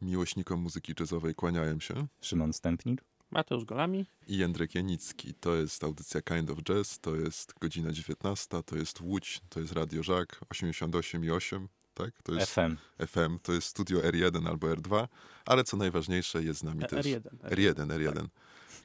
Miłośnikom 0.00 0.60
muzyki 0.60 0.94
jazzowej 1.00 1.34
kłaniałem 1.34 1.80
się. 1.80 2.06
Szymon 2.20 2.52
Stępnik. 2.52 3.04
Mateusz 3.30 3.64
Golami. 3.64 4.06
I 4.26 4.36
Jędrek 4.36 4.74
Janicki. 4.74 5.34
To 5.34 5.54
jest 5.54 5.84
audycja 5.84 6.22
Kind 6.22 6.50
of 6.50 6.58
Jazz, 6.62 7.00
to 7.00 7.16
jest 7.16 7.54
godzina 7.60 7.92
19, 7.92 8.62
to 8.62 8.76
jest 8.76 9.00
Łódź, 9.00 9.40
to 9.48 9.60
jest 9.60 9.72
Radio 9.72 10.02
Żak 10.02 10.40
88,8, 10.54 11.66
tak? 11.94 12.22
To 12.22 12.32
jest 12.32 12.52
FM. 12.52 12.76
FM, 13.06 13.38
to 13.42 13.52
jest 13.52 13.68
studio 13.68 14.00
R1 14.00 14.48
albo 14.48 14.66
R2, 14.66 15.08
ale 15.46 15.64
co 15.64 15.76
najważniejsze 15.76 16.42
jest 16.42 16.60
z 16.60 16.62
nami 16.62 16.80
też 16.80 17.06
R1. 17.06 17.20
R1, 17.42 17.86
R1. 17.86 18.26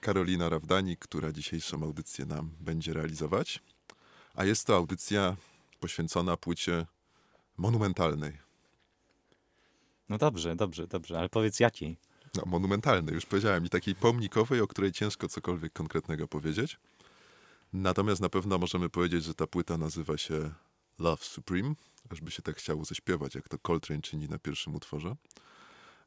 Karolina 0.01 0.49
Rawdanik, 0.49 0.99
która 0.99 1.31
dzisiejszą 1.31 1.83
audycję 1.83 2.25
nam 2.25 2.51
będzie 2.59 2.93
realizować. 2.93 3.59
A 4.35 4.45
jest 4.45 4.67
to 4.67 4.75
audycja 4.75 5.35
poświęcona 5.79 6.37
płycie 6.37 6.85
monumentalnej. 7.57 8.37
No 10.09 10.17
dobrze, 10.17 10.55
dobrze, 10.55 10.87
dobrze, 10.87 11.19
ale 11.19 11.29
powiedz 11.29 11.59
jakiej. 11.59 11.97
No, 12.35 12.43
monumentalnej, 12.45 13.15
już 13.15 13.25
powiedziałem, 13.25 13.65
i 13.65 13.69
takiej 13.69 13.95
pomnikowej, 13.95 14.61
o 14.61 14.67
której 14.67 14.91
ciężko 14.91 15.27
cokolwiek 15.27 15.73
konkretnego 15.73 16.27
powiedzieć. 16.27 16.79
Natomiast 17.73 18.21
na 18.21 18.29
pewno 18.29 18.57
możemy 18.57 18.89
powiedzieć, 18.89 19.23
że 19.23 19.33
ta 19.33 19.47
płyta 19.47 19.77
nazywa 19.77 20.17
się 20.17 20.51
Love 20.99 21.23
Supreme, 21.23 21.75
aż 22.09 22.21
by 22.21 22.31
się 22.31 22.41
tak 22.41 22.57
chciało 22.57 22.85
zaśpiewać, 22.85 23.35
jak 23.35 23.49
to 23.49 23.57
Coltrane 23.67 24.01
czyni 24.01 24.29
na 24.29 24.39
pierwszym 24.39 24.75
utworze. 24.75 25.15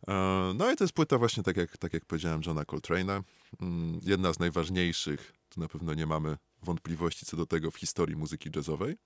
E, 0.09 0.53
No 0.55 0.73
i 0.73 0.77
to 0.77 0.85
jest 0.85 0.95
płyta 0.95 1.19
właśnie, 1.19 1.43
tak 1.43 1.57
jak, 1.57 1.77
tak 1.77 1.93
jak 1.93 2.05
powiedziałem, 2.05 2.41
Johna 2.47 2.63
Coltrane'a. 2.63 3.23
Mm, 3.61 4.01
Jedna 4.03 4.33
z 4.33 4.39
najważniejszych, 4.39 5.33
tu 5.49 5.61
na 5.61 5.69
pewno 5.69 5.95
nie 5.95 6.07
mamy 6.07 6.37
wątpliwości 6.63 7.27
co 7.27 7.37
do 7.37 7.47
tego 7.47 7.71
w 7.71 7.77
historii 7.77 8.17
muzyki 8.17 8.51
jazzowej. 8.57 8.97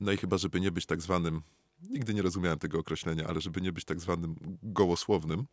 No 0.00 0.12
i 0.12 0.16
chyba, 0.16 0.38
żeby 0.38 0.60
nie 0.60 0.70
być 0.70 0.86
tak 0.86 1.00
zwanym, 1.00 1.42
nigdy 1.90 2.14
nie 2.14 2.22
rozumiałem 2.22 2.58
tego 2.58 2.78
określenia, 2.78 3.26
ale 3.26 3.40
żeby 3.40 3.60
nie 3.60 3.72
być 3.72 3.84
tak 3.84 4.00
zwanym 4.00 4.36
gołosłownym, 4.62 5.46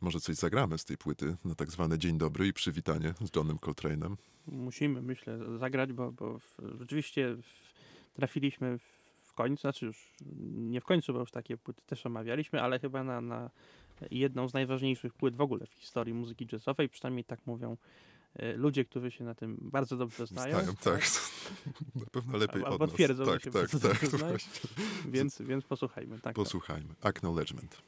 może 0.00 0.20
coś 0.20 0.36
zagramy 0.36 0.78
z 0.78 0.84
tej 0.84 0.98
płyty 0.98 1.36
na 1.44 1.54
tak 1.54 1.70
zwane 1.70 1.98
dzień 1.98 2.18
dobry 2.18 2.46
i 2.46 2.52
przywitanie 2.52 3.14
z 3.20 3.36
Johnem 3.36 3.56
Coltrane'em. 3.56 4.16
Musimy, 4.46 5.02
myślę, 5.02 5.38
zagrać, 5.58 5.92
bo, 5.92 6.12
bo 6.12 6.38
rzeczywiście 6.78 7.36
w, 7.36 7.74
trafiliśmy 8.16 8.78
w, 8.78 9.32
końcu, 9.34 9.60
znaczy 9.60 9.86
już 9.86 10.14
nie 10.56 10.80
w 10.80 10.84
końcu, 10.84 11.12
bo 11.12 11.20
już 11.20 11.30
takie 11.30 11.56
płyty 11.56 11.82
też 11.86 12.06
omawialiśmy, 12.06 12.62
ale 12.62 12.78
chyba 12.78 13.04
na, 13.04 13.20
na 13.20 13.50
jedną 14.10 14.48
z 14.48 14.54
najważniejszych 14.54 15.14
płyt 15.14 15.36
w 15.36 15.40
ogóle 15.40 15.66
w 15.66 15.72
historii 15.72 16.14
muzyki 16.14 16.46
jazzowej, 16.52 16.88
przynajmniej 16.88 17.24
tak 17.24 17.46
mówią 17.46 17.76
e, 18.34 18.52
ludzie, 18.52 18.84
którzy 18.84 19.10
się 19.10 19.24
na 19.24 19.34
tym 19.34 19.58
bardzo 19.60 19.96
dobrze 19.96 20.26
znają. 20.26 20.58
Znają, 20.58 20.76
tak. 20.76 21.00
Na 21.94 22.06
pewno 22.06 22.38
lepiej 22.38 22.62
Albo 22.64 22.74
od 22.74 22.80
nas. 22.80 22.92
twierdzą, 22.92 23.24
tak, 23.24 23.42
tak, 23.42 23.70
tak, 23.82 24.10
właśnie. 24.10 24.52
Więc, 25.06 25.42
więc 25.42 25.64
posłuchajmy. 25.64 26.14
Tak, 26.14 26.22
tak. 26.22 26.34
Posłuchajmy. 26.34 26.94
Acknowledgement. 27.02 27.82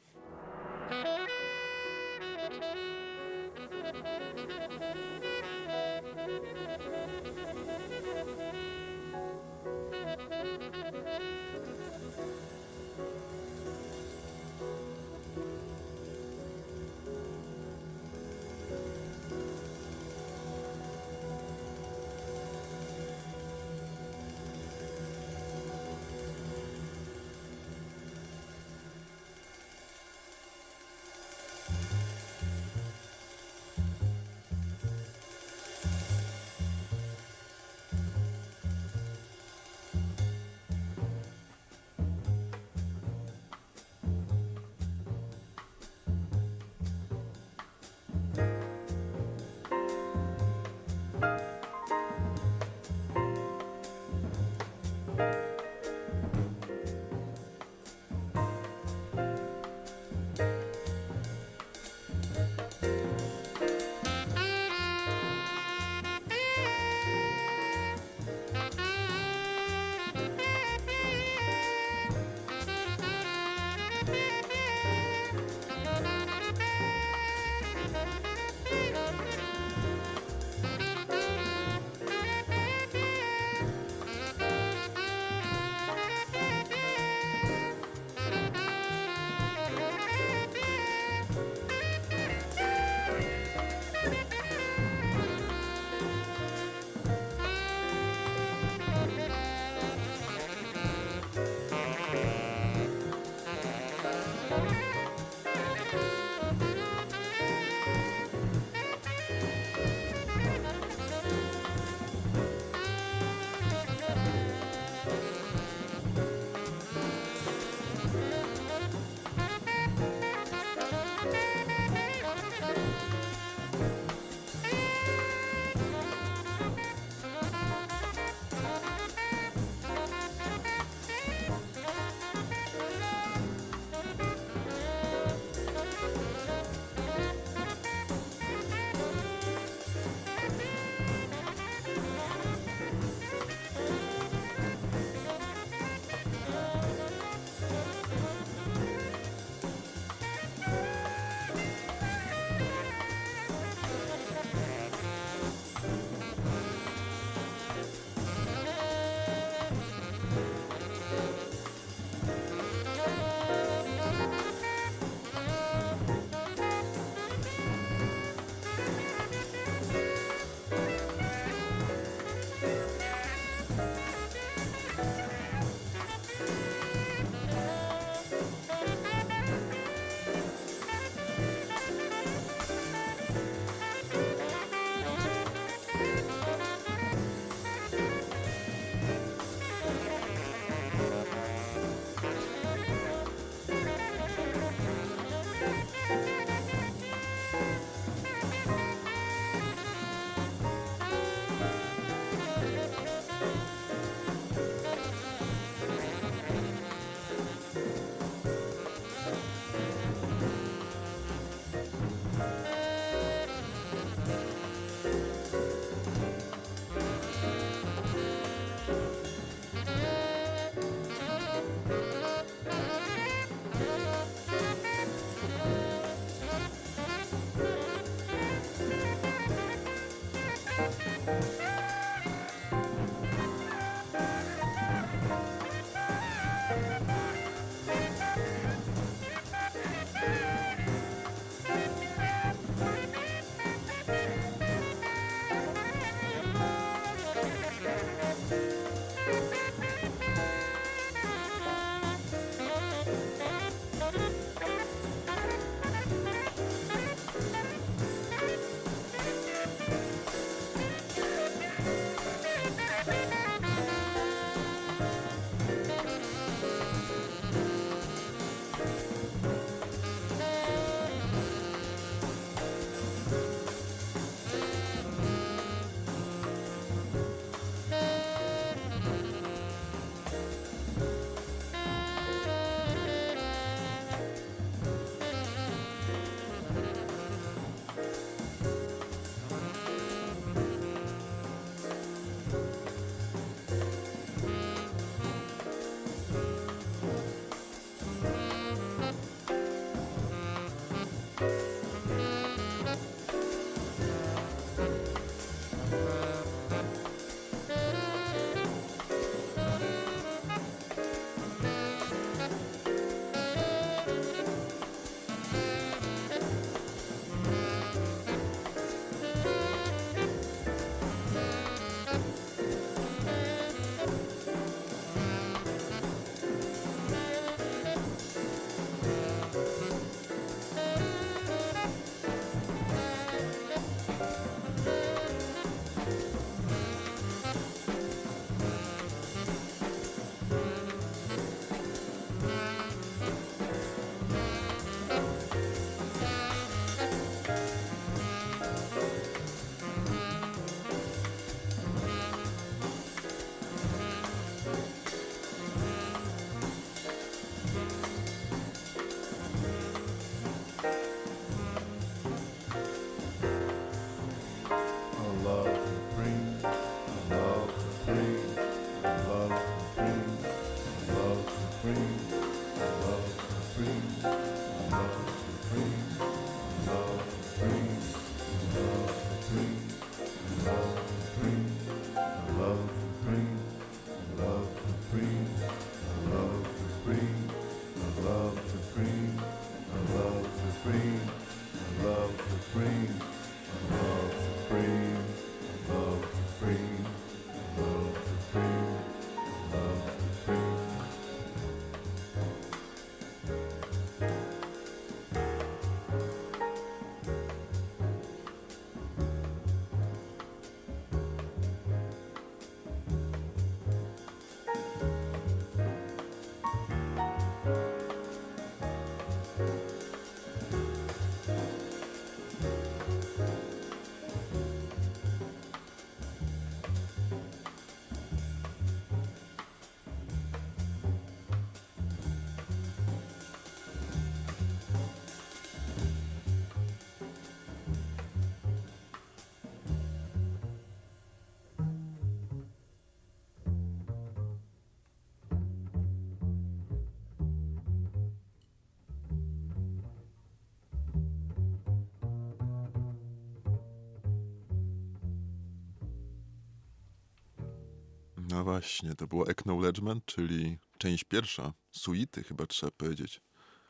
No 458.49 458.63
właśnie, 458.63 459.15
to 459.15 459.27
było 459.27 459.49
Acknowledgement, 459.49 460.25
czyli 460.25 460.77
część 460.97 461.23
pierwsza, 461.23 461.73
suity 461.91 462.43
chyba 462.43 462.65
trzeba 462.65 462.91
powiedzieć. 462.91 463.41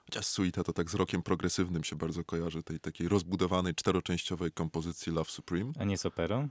Chociaż 0.05 0.25
suita 0.25 0.63
to 0.63 0.73
tak 0.73 0.89
z 0.89 0.93
rokiem 0.93 1.23
progresywnym 1.23 1.83
się 1.83 1.95
bardzo 1.95 2.23
kojarzy, 2.23 2.63
tej 2.63 2.79
takiej 2.79 3.07
rozbudowanej, 3.07 3.75
czteroczęściowej 3.75 4.51
kompozycji 4.51 5.11
Love 5.11 5.31
Supreme. 5.31 5.71
A 5.79 5.83
nie 5.83 5.97
z 5.97 6.05
operą? 6.05 6.49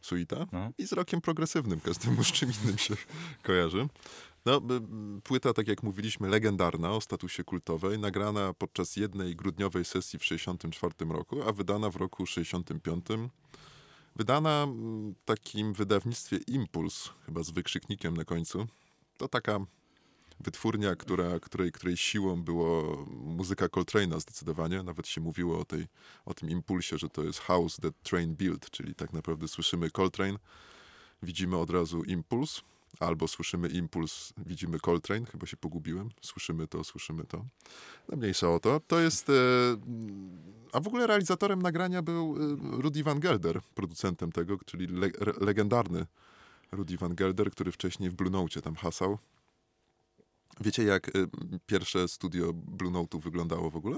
Suita. 0.00 0.46
No. 0.52 0.70
I 0.78 0.86
z 0.86 0.92
rokiem 0.92 1.20
progresywnym, 1.20 1.80
każdemu 1.80 2.24
z 2.24 2.32
czym 2.32 2.50
innym 2.62 2.78
się 2.78 2.94
kojarzy. 3.42 3.88
No, 4.46 4.60
płyta, 5.24 5.52
tak 5.52 5.68
jak 5.68 5.82
mówiliśmy, 5.82 6.28
legendarna, 6.28 6.92
o 6.92 7.00
statusie 7.00 7.44
kultowej, 7.44 7.98
nagrana 7.98 8.54
podczas 8.54 8.96
jednej 8.96 9.36
grudniowej 9.36 9.84
sesji 9.84 10.18
w 10.18 10.22
1964 10.22 11.12
roku, 11.12 11.48
a 11.48 11.52
wydana 11.52 11.90
w 11.90 11.96
roku 11.96 12.24
1965. 12.26 13.30
Wydana 14.16 14.62
mm, 14.62 15.14
w 15.14 15.24
takim 15.24 15.72
wydawnictwie 15.72 16.36
Impuls, 16.46 17.10
chyba 17.26 17.42
z 17.42 17.50
wykrzyknikiem 17.50 18.16
na 18.16 18.24
końcu. 18.24 18.66
To 19.16 19.28
taka 19.28 19.58
wytwórnia, 20.40 20.96
która, 20.96 21.40
której, 21.40 21.72
której 21.72 21.96
siłą 21.96 22.42
było 22.42 23.04
muzyka 23.10 23.66
Coltrane'a 23.66 24.20
zdecydowanie. 24.20 24.82
Nawet 24.82 25.08
się 25.08 25.20
mówiło 25.20 25.58
o, 25.58 25.64
tej, 25.64 25.86
o 26.24 26.34
tym 26.34 26.50
impulsie, 26.50 26.98
że 26.98 27.08
to 27.08 27.24
jest 27.24 27.38
house 27.38 27.76
that 27.76 27.94
train 28.02 28.34
built, 28.34 28.70
czyli 28.70 28.94
tak 28.94 29.12
naprawdę 29.12 29.48
słyszymy 29.48 29.90
Coltrane, 29.90 30.38
widzimy 31.22 31.56
od 31.56 31.70
razu 31.70 32.02
impuls, 32.02 32.62
albo 33.00 33.28
słyszymy 33.28 33.68
impuls, 33.68 34.32
widzimy 34.46 34.80
Coltrane, 34.80 35.26
chyba 35.26 35.46
się 35.46 35.56
pogubiłem, 35.56 36.08
słyszymy 36.20 36.68
to, 36.68 36.84
słyszymy 36.84 37.24
to. 37.24 37.44
No 38.08 38.16
mniejsza 38.16 38.50
o 38.50 38.60
to. 38.60 38.80
To 38.86 39.00
jest... 39.00 39.28
E, 39.28 39.32
a 40.72 40.80
w 40.80 40.86
ogóle 40.86 41.06
realizatorem 41.06 41.62
nagrania 41.62 42.02
był 42.02 42.36
e, 42.36 42.56
Rudy 42.82 43.02
Van 43.02 43.20
Gelder, 43.20 43.60
producentem 43.74 44.32
tego, 44.32 44.58
czyli 44.66 44.86
le, 44.86 45.10
legendarny 45.40 46.06
Rudy 46.72 46.96
Van 46.96 47.14
Gelder, 47.14 47.50
który 47.50 47.72
wcześniej 47.72 48.10
w 48.10 48.14
Blue 48.14 48.30
Note 48.30 48.62
tam 48.62 48.74
hasał. 48.74 49.18
Wiecie, 50.60 50.84
jak 50.84 51.16
y, 51.16 51.28
pierwsze 51.66 52.08
studio 52.08 52.52
Blue 52.52 52.92
Note'u 52.92 53.20
wyglądało 53.20 53.70
w 53.70 53.76
ogóle? 53.76 53.96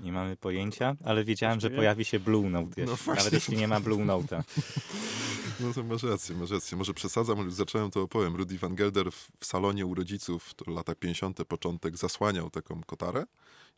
Nie 0.00 0.12
mamy 0.12 0.36
pojęcia, 0.36 0.96
ale 1.04 1.24
wiedziałem, 1.24 1.60
że 1.60 1.70
pojawi 1.70 2.04
się 2.04 2.20
Blue 2.20 2.50
Note 2.50 2.80
jeszcze, 2.80 2.96
No 3.06 3.14
nawet 3.14 3.32
jeśli 3.32 3.56
nie 3.56 3.68
ma 3.68 3.80
Blue 3.80 4.04
Note'a. 4.04 4.42
No 5.60 5.72
to 5.74 5.82
masz 5.84 6.02
rację, 6.02 6.36
masz 6.36 6.50
rację. 6.50 6.78
Może 6.78 6.94
przesadzam, 6.94 7.36
ale 7.38 7.44
już 7.44 7.54
zacząłem 7.54 7.90
to 7.90 8.02
opowiem. 8.02 8.36
Rudy 8.36 8.58
Van 8.58 8.74
Gelder 8.74 9.12
w, 9.12 9.28
w 9.40 9.46
salonie 9.46 9.86
u 9.86 9.94
rodziców, 9.94 10.54
to 10.54 10.70
lata 10.70 10.94
50. 10.94 11.44
początek, 11.44 11.96
zasłaniał 11.96 12.50
taką 12.50 12.82
kotarę 12.82 13.24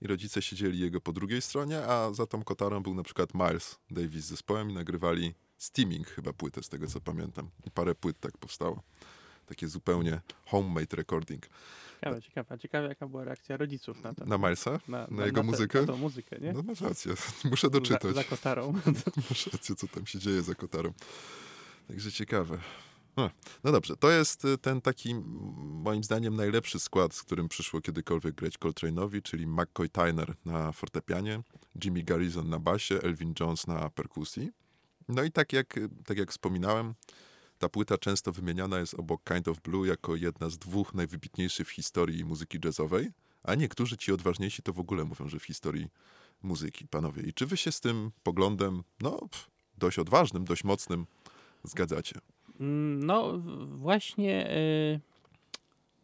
i 0.01 0.07
rodzice 0.07 0.43
siedzieli 0.43 0.79
jego 0.79 1.01
po 1.01 1.13
drugiej 1.13 1.43
stronie, 1.43 1.87
a 1.87 2.13
za 2.13 2.27
tą 2.27 2.43
kotarą 2.45 2.83
był 2.83 2.95
na 2.95 3.03
przykład 3.03 3.35
Miles 3.35 3.79
Davis 3.91 4.25
z 4.25 4.29
zespołem 4.29 4.71
i 4.71 4.75
nagrywali 4.75 5.35
Steaming 5.59 6.09
chyba 6.09 6.33
płytę, 6.33 6.63
z 6.63 6.69
tego 6.69 6.87
co 6.87 7.01
pamiętam. 7.01 7.51
I 7.67 7.71
parę 7.71 7.95
płyt 7.95 8.21
tak 8.21 8.39
powstało. 8.39 8.83
Takie 9.47 9.69
zupełnie 9.69 10.21
homemade 10.47 10.97
recording. 10.97 11.49
Ciekawe, 11.95 12.23
ciekawe. 12.23 12.59
Ciekawe, 12.59 12.89
jaka 12.89 13.07
była 13.07 13.25
reakcja 13.25 13.57
rodziców 13.57 14.03
na 14.03 14.15
to. 14.15 14.25
Na 14.25 14.39
Milesa? 14.39 14.81
na, 14.89 15.07
na 15.11 15.27
jego 15.27 15.41
tę- 15.41 15.45
muzykę? 15.45 15.81
Na 15.81 15.87
tą 15.87 15.97
muzykę, 15.97 16.39
nie? 16.41 16.53
No 16.53 16.63
masz 16.63 16.81
rację, 16.81 17.15
muszę 17.51 17.67
za, 17.67 17.71
doczytać. 17.71 18.15
za 18.15 18.25
kotarą. 18.25 18.73
Masz 19.31 19.47
rację, 19.47 19.77
co 19.77 19.89
tam 19.89 20.07
się 20.07 20.19
dzieje 20.19 20.43
za 20.43 20.55
kotarą. 20.55 20.93
Także 21.89 22.13
ciekawe. 22.13 22.59
No 23.65 23.73
dobrze, 23.73 23.97
to 23.97 24.11
jest 24.11 24.45
y, 24.45 24.59
ten 24.59 24.81
taki 24.81 25.15
moim 25.85 26.05
zdaniem 26.05 26.37
najlepszy 26.37 26.81
skład, 26.81 27.15
z 27.15 27.23
którym 27.23 27.49
przyszło 27.49 27.81
kiedykolwiek 27.81 28.35
grać 28.35 28.59
Coltrane'owi, 28.59 29.23
czyli 29.23 29.47
McCoy 29.47 29.89
Tyner 29.89 30.35
na 30.45 30.73
fortepianie, 30.73 31.43
Jimmy 31.85 32.03
Garrison 32.03 32.49
na 32.49 32.59
basie, 32.59 33.01
Elvin 33.03 33.35
Jones 33.41 33.67
na 33.67 33.91
perkusji. 33.91 34.51
No 35.09 35.23
i 35.23 35.33
tak 35.33 35.53
jak, 35.53 35.81
tak 36.05 36.19
jak 36.19 36.31
wspominałem, 36.31 36.95
ta 37.59 37.69
płyta 37.69 37.99
często 37.99 38.33
wymieniana 38.33 38.79
jest 38.79 38.95
obok 38.95 39.25
Kind 39.25 39.49
of 39.49 39.61
Blue 39.61 39.89
jako 39.89 40.17
jedna 40.17 40.51
z 40.51 40.59
dwóch 40.59 40.95
najwybitniejszych 40.95 41.69
w 41.69 41.71
historii 41.71 42.25
muzyki 42.25 42.59
jazzowej, 42.65 43.11
a 43.43 43.55
niektórzy 43.55 43.97
ci 43.97 44.13
odważniejsi 44.13 44.63
to 44.63 44.73
w 44.73 44.81
ogóle 44.81 45.05
mówią, 45.05 45.29
że 45.29 45.39
w 45.39 45.45
historii 45.45 45.89
muzyki, 46.43 46.87
panowie. 46.89 47.23
I 47.23 47.33
czy 47.33 47.47
wy 47.47 47.57
się 47.57 47.73
z 47.73 47.81
tym 47.81 48.11
poglądem, 48.23 48.83
no, 49.01 49.29
dość 49.79 49.99
odważnym, 49.99 50.45
dość 50.45 50.65
mocnym 50.65 51.07
zgadzacie? 51.67 52.21
Mm, 52.61 53.07
No 53.07 53.39
właśnie, 53.67 54.51
y, 54.57 55.01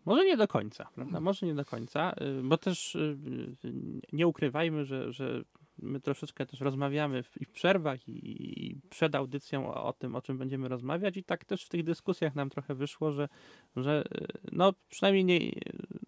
może 0.05 0.25
nie 0.25 0.37
do 0.37 0.49
końca, 0.49 0.89
prawda? 0.95 1.21
Może 1.21 1.47
nie 1.47 1.55
do 1.55 1.65
końca, 1.65 2.13
y, 2.13 2.43
bo 2.43 2.59
też 2.59 2.95
y, 2.95 3.19
y, 3.65 3.73
nie 4.13 4.27
ukrywajmy, 4.27 4.85
że, 4.85 5.13
że 5.13 5.43
my 5.79 6.01
troszeczkę 6.01 6.47
też 6.47 6.61
rozmawiamy 6.61 7.23
w, 7.23 7.41
i 7.41 7.45
w 7.45 7.51
przerwach 7.51 8.09
i, 8.09 8.13
i 8.67 8.77
przed 8.91 9.15
audycją 9.15 9.67
o, 9.75 9.85
o 9.85 9.93
tym, 9.93 10.15
o 10.15 10.23
czym 10.23 10.39
będziemy 10.39 10.69
rozmawiać 10.69 11.17
i 11.17 11.25
tak 11.25 11.45
też 11.45 11.65
w 11.65 11.69
tych 11.69 11.85
dyskusjach 11.85 12.35
nam 12.35 12.51
trochę 12.51 12.75
wyszło, 12.75 13.13
że, 13.13 13.29
że 13.77 14.05
y, 14.21 14.27
no 14.53 14.73
przynajmniej 14.89 15.25
nie, 15.25 15.53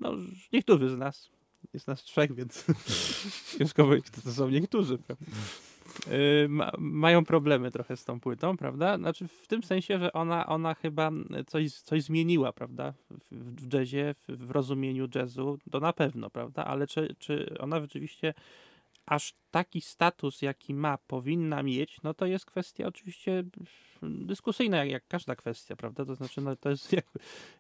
no, 0.01 0.13
niektórzy 0.53 0.89
z 0.89 0.97
nas, 0.99 1.31
jest 1.75 1.87
nas 1.87 2.03
trzech, 2.03 2.35
więc 2.35 2.65
ciężko 3.59 3.85
powiedzieć, 3.85 4.11
to 4.25 4.33
są 4.33 4.49
niektórzy, 4.49 4.99
prawda? 4.99 5.27
Y, 6.45 6.49
ma, 6.49 6.73
mają 6.79 7.25
problemy 7.25 7.71
trochę 7.71 7.97
z 7.97 8.05
tą 8.05 8.21
płytą, 8.21 8.57
prawda? 8.57 8.99
Znaczy 8.99 9.29
w 9.29 9.47
tym 9.47 9.63
sensie, 9.63 9.99
że 9.99 10.13
ona, 10.13 10.47
ona 10.47 10.75
chyba 10.75 11.11
coś, 11.47 11.73
coś 11.73 12.03
zmieniła, 12.03 12.53
prawda? 12.53 12.95
W, 13.11 13.67
w 13.67 13.73
jazzie, 13.73 14.15
w, 14.15 14.47
w 14.47 14.51
rozumieniu 14.51 15.09
jazzu, 15.15 15.59
to 15.71 15.81
na 15.81 15.93
pewno, 15.93 16.31
prawda? 16.31 16.65
Ale 16.65 16.87
czy, 16.87 17.17
czy 17.19 17.57
ona 17.59 17.81
rzeczywiście 17.81 18.35
aż 19.07 19.35
taki 19.51 19.81
status, 19.81 20.43
jaki 20.43 20.75
ma, 20.75 20.99
powinna 20.99 21.63
mieć, 21.63 22.03
no 22.03 22.15
to 22.15 22.27
jest 22.27 22.47
kwestia 22.47 22.87
oczywiście 22.87 23.45
dyskusyjna, 24.03 24.77
jak, 24.77 24.89
jak 24.89 25.07
każda 25.09 25.37
kwestia, 25.37 25.77
prawda? 25.77 26.05
To 26.05 26.15
znaczy, 26.15 26.41
no 26.41 26.57
to 26.57 26.71
jest 26.71 26.97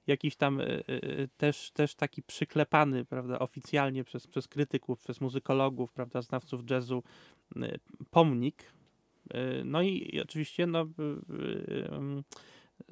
jakiś 0.06 0.36
tam 0.36 0.60
y, 0.60 0.84
y, 0.88 1.28
też, 1.36 1.70
też 1.70 1.94
taki 1.94 2.22
przyklepany, 2.22 3.04
prawda, 3.04 3.38
oficjalnie 3.38 4.04
przez, 4.04 4.26
przez 4.26 4.48
krytyków, 4.48 4.98
przez 4.98 5.20
muzykologów, 5.20 5.92
prawda, 5.92 6.22
znawców 6.22 6.70
jazzu 6.70 7.02
y, 7.56 7.78
pomnik. 8.10 8.62
Y, 9.34 9.64
No 9.64 9.82
i, 9.82 10.20
oczywiście 10.20 10.66
no, 10.66 10.82
y, 10.82 10.84
y, 11.72 11.90
ym, 11.92 12.24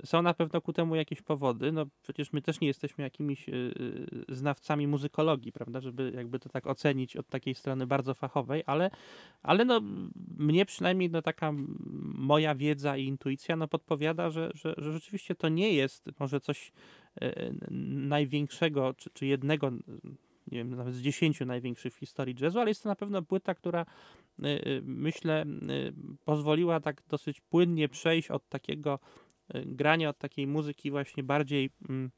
są 0.04 0.22
na 0.22 0.34
pewno 0.34 0.60
ku 0.60 0.72
temu 0.72 0.96
jakieś 0.96 1.22
powody. 1.22 1.72
No 1.72 1.86
przecież 2.02 2.32
my 2.32 2.42
też 2.42 2.60
nie 2.60 2.68
jesteśmy 2.68 3.04
jakimiś 3.04 3.48
y, 3.48 3.52
y, 3.52 4.34
znawcami 4.34 4.86
muzykologii, 4.86 5.52
prawda, 5.52 5.80
żeby 5.80 6.12
jakby 6.14 6.38
to 6.38 6.48
tak 6.48 6.66
ocenić 6.66 7.16
od 7.16 7.28
takiej 7.28 7.54
strony 7.54 7.86
bardzo 7.86 8.14
fachowej, 8.14 8.62
ale, 8.66 8.90
ale 9.42 9.64
no 9.64 9.80
mnie 10.38 10.66
przynajmniej 10.66 11.10
no 11.10 11.22
taka 11.22 11.52
moja 12.14 12.54
wiedza 12.54 12.96
i 12.96 13.04
intuicja 13.04 13.56
no 13.56 13.68
podpowiada, 13.68 14.30
że, 14.30 14.50
że, 14.54 14.74
że 14.78 14.92
rzeczywiście 14.92 15.34
to 15.34 15.48
nie 15.48 15.72
jest 15.72 16.10
może 16.18 16.40
coś 16.40 16.72
y, 17.22 17.54
największego, 17.90 18.94
czy, 18.94 19.10
czy 19.10 19.26
jednego 19.26 19.70
nie 20.46 20.58
wiem, 20.58 20.74
nawet 20.74 20.94
z 20.94 21.00
dziesięciu 21.00 21.46
największych 21.46 21.94
w 21.94 21.96
historii 21.96 22.36
jazzu, 22.40 22.60
ale 22.60 22.70
jest 22.70 22.82
to 22.82 22.88
na 22.88 22.96
pewno 22.96 23.22
płyta, 23.22 23.54
która 23.54 23.86
myślę, 24.82 25.44
pozwoliła 26.24 26.80
tak 26.80 27.02
dosyć 27.08 27.40
płynnie 27.40 27.88
przejść 27.88 28.30
od 28.30 28.48
takiego 28.48 28.98
grania, 29.66 30.08
od 30.08 30.18
takiej 30.18 30.46
muzyki 30.46 30.90
właśnie 30.90 31.22
bardziej 31.22 31.70
mm, 31.88 32.10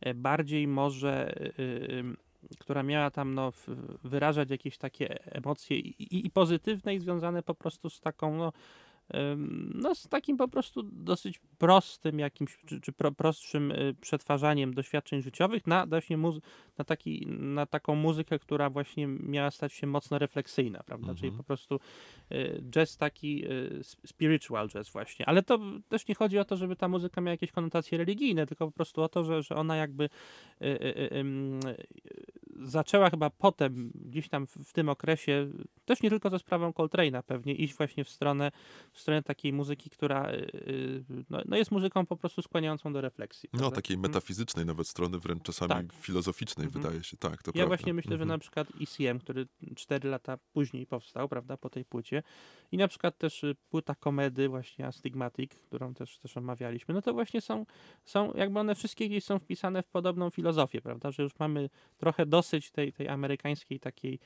e, 0.00 0.14
bardziej 0.14 0.68
może 0.68 1.34
y, 1.58 2.16
która 2.58 2.82
miała 2.82 3.10
tam 3.10 3.34
no, 3.34 3.52
wyrażać 4.04 4.50
jakieś 4.50 4.78
takie 4.78 5.24
emocje 5.24 5.76
i, 5.76 6.26
i, 6.26 6.30
pozytywne 6.30 6.94
i 6.94 6.98
związane 7.00 7.42
po 7.42 7.54
prostu 7.54 7.90
z 7.90 8.00
taką 8.00 8.36
no, 8.36 8.52
no 9.74 9.94
z 9.94 10.08
takim 10.08 10.36
po 10.36 10.48
prostu 10.48 10.82
dosyć 10.82 11.40
prostym 11.58 12.18
jakimś, 12.18 12.58
czy, 12.66 12.80
czy 12.80 12.92
pro, 12.92 13.12
prostszym 13.12 13.70
y, 13.70 13.94
przetwarzaniem 14.00 14.74
doświadczeń 14.74 15.22
życiowych 15.22 15.66
na 15.66 15.86
właśnie 15.86 16.18
muzy- 16.18 16.40
na, 16.78 16.84
taki, 16.84 17.26
na 17.38 17.66
taką 17.66 17.94
muzykę, 17.94 18.38
która 18.38 18.70
właśnie 18.70 19.06
miała 19.06 19.50
stać 19.50 19.72
się 19.72 19.86
mocno 19.86 20.18
refleksyjna, 20.18 20.82
prawda? 20.86 21.14
Czyli 21.14 21.26
Mhm. 21.28 21.36
po 21.38 21.44
prostu 21.44 21.80
y, 22.32 22.62
jazz 22.70 22.96
taki 22.96 23.44
y, 23.50 23.80
sp- 23.90 24.06
spiritual 24.06 24.68
jazz 24.68 24.90
właśnie. 24.90 25.26
Ale 25.28 25.42
to 25.42 25.58
też 25.88 26.08
nie 26.08 26.14
chodzi 26.14 26.38
o 26.38 26.44
to, 26.44 26.56
żeby 26.56 26.76
ta 26.76 26.88
muzyka 26.88 27.20
miała 27.20 27.30
jakieś 27.30 27.52
konotacje 27.52 27.98
religijne, 27.98 28.46
tylko 28.46 28.66
po 28.66 28.72
prostu 28.72 29.02
o 29.02 29.08
to, 29.08 29.24
że, 29.24 29.42
że 29.42 29.54
ona 29.54 29.76
jakby 29.76 30.04
y, 30.04 30.08
y, 30.66 30.68
y, 30.72 31.16
y, 31.16 32.49
zaczęła 32.64 33.10
chyba 33.10 33.30
potem, 33.30 33.90
gdzieś 33.94 34.28
tam 34.28 34.46
w, 34.46 34.72
tym 34.72 34.88
okresie, 34.88 35.48
też 35.84 36.02
nie 36.02 36.10
tylko 36.10 36.30
ze 36.30 36.38
sprawą 36.38 36.70
Coltrane'a 36.70 37.22
pewnie, 37.22 37.54
iść 37.54 37.74
właśnie 37.74 38.04
w 38.04 38.08
stronę, 38.08 38.50
w 38.92 39.00
stronę 39.00 39.22
takiej 39.22 39.52
muzyki, 39.52 39.90
która 39.90 40.30
y, 40.30 40.34
y, 40.68 41.04
no, 41.30 41.42
no 41.46 41.56
jest 41.56 41.70
muzyką 41.70 42.06
po 42.06 42.16
prostu 42.16 42.42
skłaniającą 42.42 42.92
do 42.92 43.00
refleksji. 43.00 43.48
No, 43.52 43.58
prawda? 43.58 43.76
takiej 43.76 43.98
metafizycznej 43.98 44.66
nawet 44.66 44.88
strony, 44.88 45.18
wręcz 45.18 45.42
czasami 45.42 45.68
Tak. 45.68 45.92
filozoficznej 45.92 46.66
Mhm. 46.66 46.82
wydaje 46.82 47.04
się. 47.04 47.16
Tak, 47.16 47.42
to 47.42 47.50
Ja 47.50 47.52
prawda. 47.52 47.66
właśnie 47.66 47.94
myślę, 47.94 48.10
że 48.10 48.22
Mhm. 48.22 48.28
na 48.28 48.38
przykład 48.38 48.68
ECM, 48.80 49.18
który 49.18 49.46
4 49.76 50.08
lata 50.08 50.38
później 50.52 50.86
powstał, 50.86 51.28
prawda, 51.28 51.56
po 51.56 51.70
tej 51.70 51.84
płycie 51.84 52.22
i 52.72 52.76
na 52.76 52.88
przykład 52.88 53.18
też 53.18 53.44
y, 53.44 53.56
płyta 53.70 53.94
komedy 53.94 54.48
właśnie 54.48 54.86
Astigmatic, 54.86 55.52
którą 55.54 55.94
też, 55.94 56.18
też 56.18 56.36
omawialiśmy, 56.36 56.94
no 56.94 57.02
to 57.02 57.12
właśnie 57.12 57.40
są, 57.40 57.66
są 58.04 58.32
jakby 58.34 58.60
one 58.60 58.74
wszystkie 58.74 59.08
gdzieś 59.08 59.24
są 59.24 59.38
wpisane 59.38 59.82
w 59.82 59.88
podobną 59.88 60.30
filozofię, 60.30 60.80
prawda, 60.80 61.10
że 61.10 61.22
już 61.22 61.38
mamy 61.38 61.70
trochę 61.98 62.26
dosyć 62.26 62.49
tej, 62.72 62.92
tej 62.92 63.08
amerykańskiej 63.08 63.80
takiej 63.80 64.18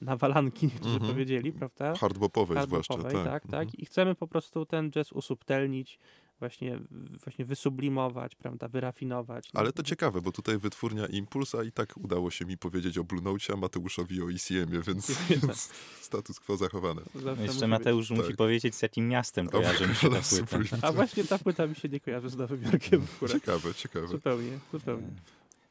nawalanki, 0.00 0.66
niektórzy 0.72 0.94
Mhm. 0.94 1.12
powiedzieli, 1.12 1.52
prawda? 1.52 1.94
Hardbopowej 1.96 2.62
zwłaszcza, 2.62 2.94
hardbopowej, 2.94 3.24
tak. 3.24 3.42
tak, 3.42 3.50
tak. 3.50 3.62
Mhm. 3.62 3.78
I 3.78 3.86
chcemy 3.86 4.14
po 4.14 4.26
prostu 4.26 4.66
ten 4.66 4.90
jazz 4.90 5.12
usubtelnić, 5.12 5.98
właśnie, 6.38 6.78
właśnie 7.24 7.44
wysublimować, 7.44 8.34
prawda, 8.34 8.68
wyrafinować. 8.68 9.52
No, 9.54 9.60
Ale 9.60 9.72
to 9.72 9.82
ciekawe, 9.82 10.20
bo 10.20 10.32
tutaj 10.32 10.58
wytwórnia 10.58 11.06
Impuls, 11.06 11.54
a 11.54 11.62
i 11.62 11.72
tak 11.72 11.96
udało 11.96 12.30
się 12.30 12.44
mi 12.44 12.58
powiedzieć 12.58 12.98
o 12.98 13.04
Blue 13.04 13.22
Note, 13.22 13.52
a 13.52 13.56
Mateuszowi 13.56 14.22
o 14.22 14.30
ECM-ie, 14.30 14.82
więc, 14.82 15.12
więc 15.30 15.62
status 16.00 16.40
quo 16.40 16.56
zawsze 16.56 16.80
musi 16.80 17.42
Jeszcze 17.42 17.60
być. 17.60 17.68
Mateusz 17.68 18.10
musi 18.10 18.28
Tak. 18.28 18.36
powiedzieć, 18.36 18.74
z 18.74 18.82
jakim 18.82 19.08
miastem 19.08 19.48
kojarzy 19.48 19.88
mi 19.88 19.94
się 19.94 20.10
ta 20.10 20.46
płyta. 20.56 20.76
A 20.88 20.92
właśnie 20.92 21.24
ta 21.24 21.38
płyta 21.38 21.66
mi 21.66 21.74
się 21.76 21.88
nie 21.88 22.00
kojarzy 22.00 22.28
z 22.28 22.36
Nowym 22.36 22.62
Jorkiem 22.62 23.06
akurat. 23.16 23.32
Ciekawe, 23.32 23.74
ciekawe. 23.74 24.08
Zupełnie, 24.08 24.58
zupełnie. 24.72 25.08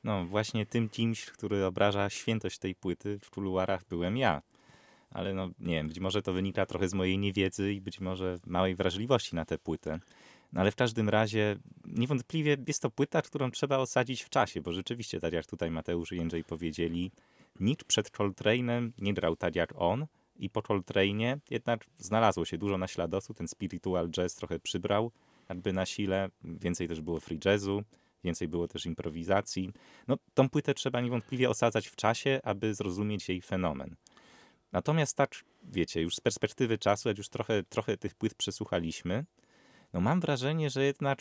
No 0.03 0.25
właśnie 0.25 0.65
tym 0.65 0.89
kimś, 0.89 1.25
który 1.25 1.65
obraża 1.65 2.09
świętość 2.09 2.57
tej 2.57 2.75
płyty 2.75 3.19
w 3.23 3.29
kuluarach 3.29 3.83
byłem 3.89 4.17
ja. 4.17 4.41
Ale 5.09 5.33
no 5.33 5.49
nie 5.59 5.75
wiem, 5.75 5.87
być 5.87 5.99
może 5.99 6.21
to 6.21 6.33
wynika 6.33 6.65
trochę 6.65 6.87
z 6.89 6.93
mojej 6.93 7.17
niewiedzy 7.17 7.73
i 7.73 7.81
być 7.81 7.99
może 7.99 8.39
małej 8.45 8.75
wrażliwości 8.75 9.35
na 9.35 9.45
tę 9.45 9.57
płytę. 9.57 9.99
No 10.53 10.61
ale 10.61 10.71
w 10.71 10.75
każdym 10.75 11.09
razie 11.09 11.57
niewątpliwie 11.85 12.57
jest 12.67 12.81
to 12.81 12.89
płyta, 12.89 13.21
którą 13.21 13.51
trzeba 13.51 13.77
osadzić 13.77 14.23
w 14.23 14.29
czasie, 14.29 14.61
bo 14.61 14.73
rzeczywiście, 14.73 15.19
tak 15.19 15.33
jak 15.33 15.45
tutaj 15.45 15.71
Mateusz 15.71 16.11
i 16.11 16.15
Jędrzej 16.15 16.43
powiedzieli, 16.43 17.11
nikt 17.59 17.83
przed 17.83 18.11
Coltrane'em 18.11 18.91
nie 18.97 19.13
grał 19.13 19.35
tak 19.35 19.55
jak 19.55 19.73
on 19.75 20.05
i 20.35 20.49
po 20.49 20.61
Coltrane'ie 20.61 21.37
jednak 21.49 21.85
znalazło 21.97 22.45
się 22.45 22.57
dużo 22.57 22.77
naśladowców, 22.77 23.37
ten 23.37 23.47
spiritual 23.47 24.09
jazz 24.09 24.35
trochę 24.35 24.59
przybrał 24.59 25.11
jakby 25.49 25.73
na 25.73 25.85
sile, 25.85 26.29
więcej 26.43 26.87
też 26.87 27.01
było 27.01 27.19
free 27.19 27.39
jazzu, 27.45 27.83
więcej 28.23 28.47
było 28.47 28.67
też 28.67 28.85
improwizacji. 28.85 29.73
No, 30.07 30.17
tą 30.33 30.49
płytę 30.49 30.73
trzeba 30.73 31.01
niewątpliwie 31.01 31.49
osadzać 31.49 31.87
w 31.87 31.95
czasie, 31.95 32.39
aby 32.43 32.73
zrozumieć 32.73 33.29
jej 33.29 33.41
fenomen. 33.41 33.95
Natomiast 34.71 35.17
tak, 35.17 35.35
wiecie, 35.63 36.01
już 36.01 36.15
z 36.15 36.19
perspektywy 36.19 36.77
czasu, 36.77 37.09
jak 37.09 37.17
już 37.17 37.29
trochę, 37.29 37.63
trochę 37.63 37.97
tych 37.97 38.15
płyt 38.15 38.33
przesłuchaliśmy, 38.33 39.25
no 39.93 40.01
mam 40.01 40.19
wrażenie, 40.19 40.69
że 40.69 40.85
jednak 40.85 41.19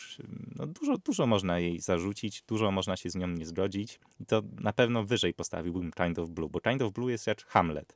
no 0.55 0.67
dużo, 0.67 0.97
dużo 0.97 1.27
można 1.27 1.59
jej 1.59 1.79
zarzucić, 1.79 2.43
dużo 2.47 2.71
można 2.71 2.97
się 2.97 3.09
z 3.09 3.15
nią 3.15 3.27
nie 3.27 3.45
zgodzić 3.45 3.99
i 4.19 4.25
to 4.25 4.41
na 4.59 4.73
pewno 4.73 5.03
wyżej 5.03 5.33
postawiłbym 5.33 5.91
Kind 5.91 6.19
of 6.19 6.29
Blue, 6.29 6.49
bo 6.49 6.59
Kind 6.59 6.81
of 6.81 6.93
Blue 6.93 7.11
jest 7.11 7.27
jak 7.27 7.45
Hamlet. 7.45 7.95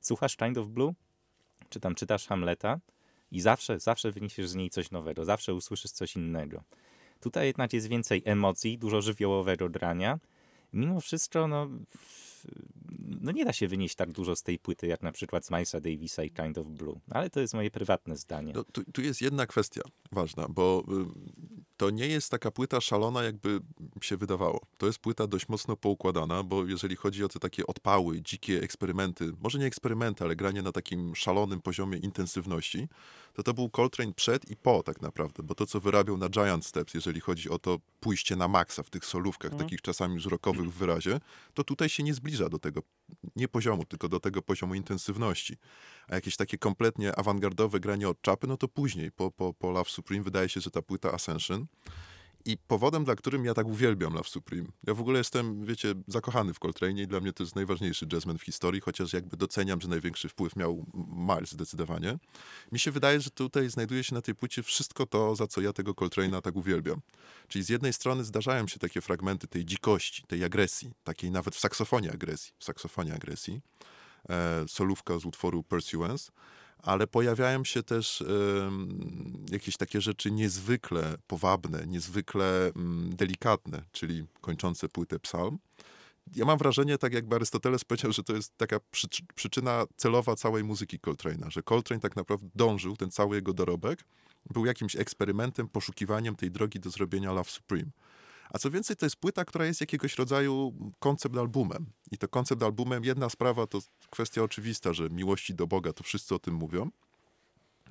Słuchasz 0.00 0.36
Kind 0.36 0.58
of 0.58 0.68
Blue, 0.68 0.94
czy 1.68 1.80
tam 1.80 1.94
czytasz 1.94 2.26
Hamleta 2.26 2.78
i 3.30 3.40
zawsze, 3.40 3.80
zawsze 3.80 4.12
wyniesiesz 4.12 4.48
z 4.48 4.54
niej 4.54 4.70
coś 4.70 4.90
nowego, 4.90 5.24
zawsze 5.24 5.54
usłyszysz 5.54 5.90
coś 5.90 6.16
innego. 6.16 6.62
Tutaj 7.20 7.46
jednak 7.46 7.72
jest 7.72 7.88
więcej 7.88 8.22
emocji, 8.24 8.78
dużo 8.78 9.02
żywiołowego 9.02 9.68
grania. 9.68 10.18
Mimo 10.72 11.00
wszystko, 11.00 11.48
no, 11.48 11.68
no 13.20 13.32
nie 13.32 13.44
da 13.44 13.52
się 13.52 13.68
wynieść 13.68 13.94
tak 13.94 14.12
dużo 14.12 14.36
z 14.36 14.42
tej 14.42 14.58
płyty, 14.58 14.86
jak 14.86 15.02
na 15.02 15.12
przykład 15.12 15.46
z 15.46 15.50
Milesa 15.50 15.80
Davisa 15.80 16.24
i 16.24 16.30
Kind 16.30 16.58
of 16.58 16.66
Blue. 16.66 17.00
Ale 17.10 17.30
to 17.30 17.40
jest 17.40 17.54
moje 17.54 17.70
prywatne 17.70 18.16
zdanie. 18.16 18.52
No, 18.56 18.64
tu, 18.64 18.84
tu 18.92 19.02
jest 19.02 19.20
jedna 19.22 19.46
kwestia 19.46 19.80
ważna, 20.12 20.46
bo 20.48 20.84
y, 20.88 21.64
to 21.76 21.90
nie 21.90 22.06
jest 22.06 22.30
taka 22.30 22.50
płyta 22.50 22.80
szalona, 22.80 23.22
jakby 23.22 23.60
się 24.02 24.16
wydawało. 24.16 24.60
To 24.78 24.86
jest 24.86 24.98
płyta 24.98 25.26
dość 25.26 25.48
mocno 25.48 25.76
poukładana, 25.76 26.42
bo 26.42 26.64
jeżeli 26.66 26.96
chodzi 26.96 27.24
o 27.24 27.28
te 27.28 27.38
takie 27.38 27.66
odpały, 27.66 28.22
dzikie 28.22 28.62
eksperymenty, 28.62 29.32
może 29.40 29.58
nie 29.58 29.66
eksperymenty, 29.66 30.24
ale 30.24 30.36
granie 30.36 30.62
na 30.62 30.72
takim 30.72 31.16
szalonym 31.16 31.60
poziomie 31.60 31.98
intensywności, 31.98 32.88
to 33.34 33.42
to 33.42 33.54
był 33.54 33.70
Coltrane 33.70 34.12
przed 34.12 34.50
i 34.50 34.56
po 34.56 34.82
tak 34.82 35.02
naprawdę, 35.02 35.42
bo 35.42 35.54
to, 35.54 35.66
co 35.66 35.80
wyrabiał 35.80 36.16
na 36.16 36.28
Giant 36.28 36.66
Steps, 36.66 36.94
jeżeli 36.94 37.20
chodzi 37.20 37.50
o 37.50 37.58
to 37.58 37.78
pójście 38.00 38.36
na 38.36 38.48
maksa 38.48 38.82
w 38.82 38.90
tych 38.90 39.04
solówkach, 39.04 39.52
Mhm. 39.52 39.68
takich 39.68 39.82
czasami 39.82 40.14
już 40.14 40.26
rockowych 40.26 40.72
w 40.72 40.74
wyrazie, 40.78 41.20
to 41.54 41.64
tutaj 41.64 41.88
się 41.88 42.02
nie 42.02 42.14
zbliża 42.14 42.48
do 42.48 42.58
tego, 42.58 42.82
nie 43.36 43.48
poziomu, 43.48 43.84
tylko 43.84 44.08
do 44.08 44.20
tego 44.20 44.42
poziomu 44.42 44.74
intensywności. 44.74 45.56
A 46.08 46.14
jakieś 46.14 46.36
takie 46.36 46.58
kompletnie 46.58 47.18
awangardowe 47.18 47.80
granie 47.80 48.08
od 48.08 48.22
czapy, 48.22 48.46
no 48.46 48.56
to 48.56 48.68
później, 48.68 49.12
po, 49.12 49.30
po, 49.30 49.54
po 49.54 49.70
Love 49.70 49.90
Supreme, 49.90 50.24
wydaje 50.24 50.48
się, 50.48 50.60
że 50.60 50.70
ta 50.70 50.82
płyta 50.82 51.12
Ascension. 51.12 51.66
I 52.46 52.56
powodem, 52.56 53.04
dla 53.04 53.14
którym 53.14 53.44
ja 53.44 53.54
tak 53.54 53.66
uwielbiam 53.66 54.14
Love 54.14 54.28
Supreme, 54.28 54.68
ja 54.86 54.94
w 54.94 55.00
ogóle 55.00 55.18
jestem, 55.18 55.64
wiecie, 55.64 55.94
zakochany 56.06 56.54
w 56.54 56.58
Coltrane 56.58 57.02
i 57.02 57.06
dla 57.06 57.20
mnie 57.20 57.32
to 57.32 57.42
jest 57.42 57.56
najważniejszy 57.56 58.06
jazzman 58.12 58.38
w 58.38 58.42
historii, 58.42 58.80
chociaż 58.80 59.12
jakby 59.12 59.36
doceniam, 59.36 59.80
że 59.80 59.88
największy 59.88 60.28
wpływ 60.28 60.56
miał 60.56 60.86
Miles 61.28 61.50
zdecydowanie. 61.50 62.18
Mi 62.72 62.78
się 62.78 62.90
wydaje, 62.90 63.20
że 63.20 63.30
tutaj 63.30 63.70
znajduje 63.70 64.04
się 64.04 64.14
na 64.14 64.22
tej 64.22 64.34
płycie 64.34 64.62
wszystko 64.62 65.06
to, 65.06 65.36
za 65.36 65.46
co 65.46 65.60
ja 65.60 65.72
tego 65.72 65.92
Coltrane'a 65.92 66.42
tak 66.42 66.56
uwielbiam. 66.56 67.00
Czyli 67.48 67.64
z 67.64 67.68
jednej 67.68 67.92
strony 67.92 68.24
zdarzają 68.24 68.66
się 68.66 68.78
takie 68.78 69.00
fragmenty 69.00 69.46
tej 69.46 69.64
dzikości, 69.64 70.22
tej 70.26 70.44
agresji, 70.44 70.92
takiej 71.04 71.30
nawet 71.30 71.54
w 71.56 71.60
saksofonie 71.60 72.12
agresji, 72.12 72.52
w 72.58 72.64
saksofonie 72.64 73.14
agresji, 73.14 73.60
e, 74.28 74.64
solówka 74.68 75.18
z 75.18 75.24
utworu 75.24 75.62
Pursuance, 75.62 76.32
ale 76.82 77.06
pojawiają 77.06 77.64
się 77.64 77.82
też 77.82 78.24
jakieś 79.50 79.76
takie 79.76 80.00
rzeczy 80.00 80.30
niezwykle 80.30 81.14
powabne, 81.26 81.86
niezwykle 81.86 82.72
mm, 82.76 83.16
delikatne, 83.16 83.82
czyli 83.92 84.26
kończące 84.40 84.88
płytę 84.88 85.18
psalm. 85.18 85.58
Ja 86.36 86.44
mam 86.44 86.58
wrażenie, 86.58 86.98
tak 86.98 87.14
jakby 87.14 87.36
Arystoteles 87.36 87.84
powiedział, 87.84 88.12
że 88.12 88.22
to 88.22 88.32
jest 88.32 88.56
taka 88.56 88.76
przyczy- 88.76 89.24
przyczyna 89.34 89.84
celowa 89.96 90.36
całej 90.36 90.64
muzyki 90.64 90.98
Coltrane'a, 90.98 91.50
że 91.50 91.62
Coltrane 91.62 92.00
tak 92.00 92.16
naprawdę 92.16 92.48
dążył, 92.54 92.96
ten 92.96 93.10
cały 93.10 93.36
jego 93.36 93.52
dorobek, 93.52 94.04
był 94.50 94.66
jakimś 94.66 94.96
eksperymentem, 94.96 95.68
poszukiwaniem 95.68 96.36
tej 96.36 96.50
drogi 96.50 96.80
do 96.80 96.90
zrobienia 96.90 97.32
Love 97.32 97.50
Supreme. 97.50 97.90
A 98.50 98.58
co 98.58 98.70
więcej, 98.70 98.96
to 98.96 99.06
jest 99.06 99.16
płyta, 99.16 99.44
która 99.44 99.66
jest 99.66 99.80
jakiegoś 99.80 100.18
rodzaju 100.18 100.74
koncept 100.98 101.36
albumem. 101.36 101.86
I 102.10 102.18
to 102.18 102.28
koncept 102.28 102.62
albumem, 102.62 103.04
jedna 103.04 103.28
sprawa 103.28 103.66
to 103.66 103.78
kwestia 104.10 104.42
oczywista, 104.42 104.92
że 104.92 105.10
miłości 105.10 105.54
do 105.54 105.66
Boga, 105.66 105.92
to 105.92 106.04
wszyscy 106.04 106.34
o 106.34 106.38
tym 106.38 106.54
mówią. 106.54 106.90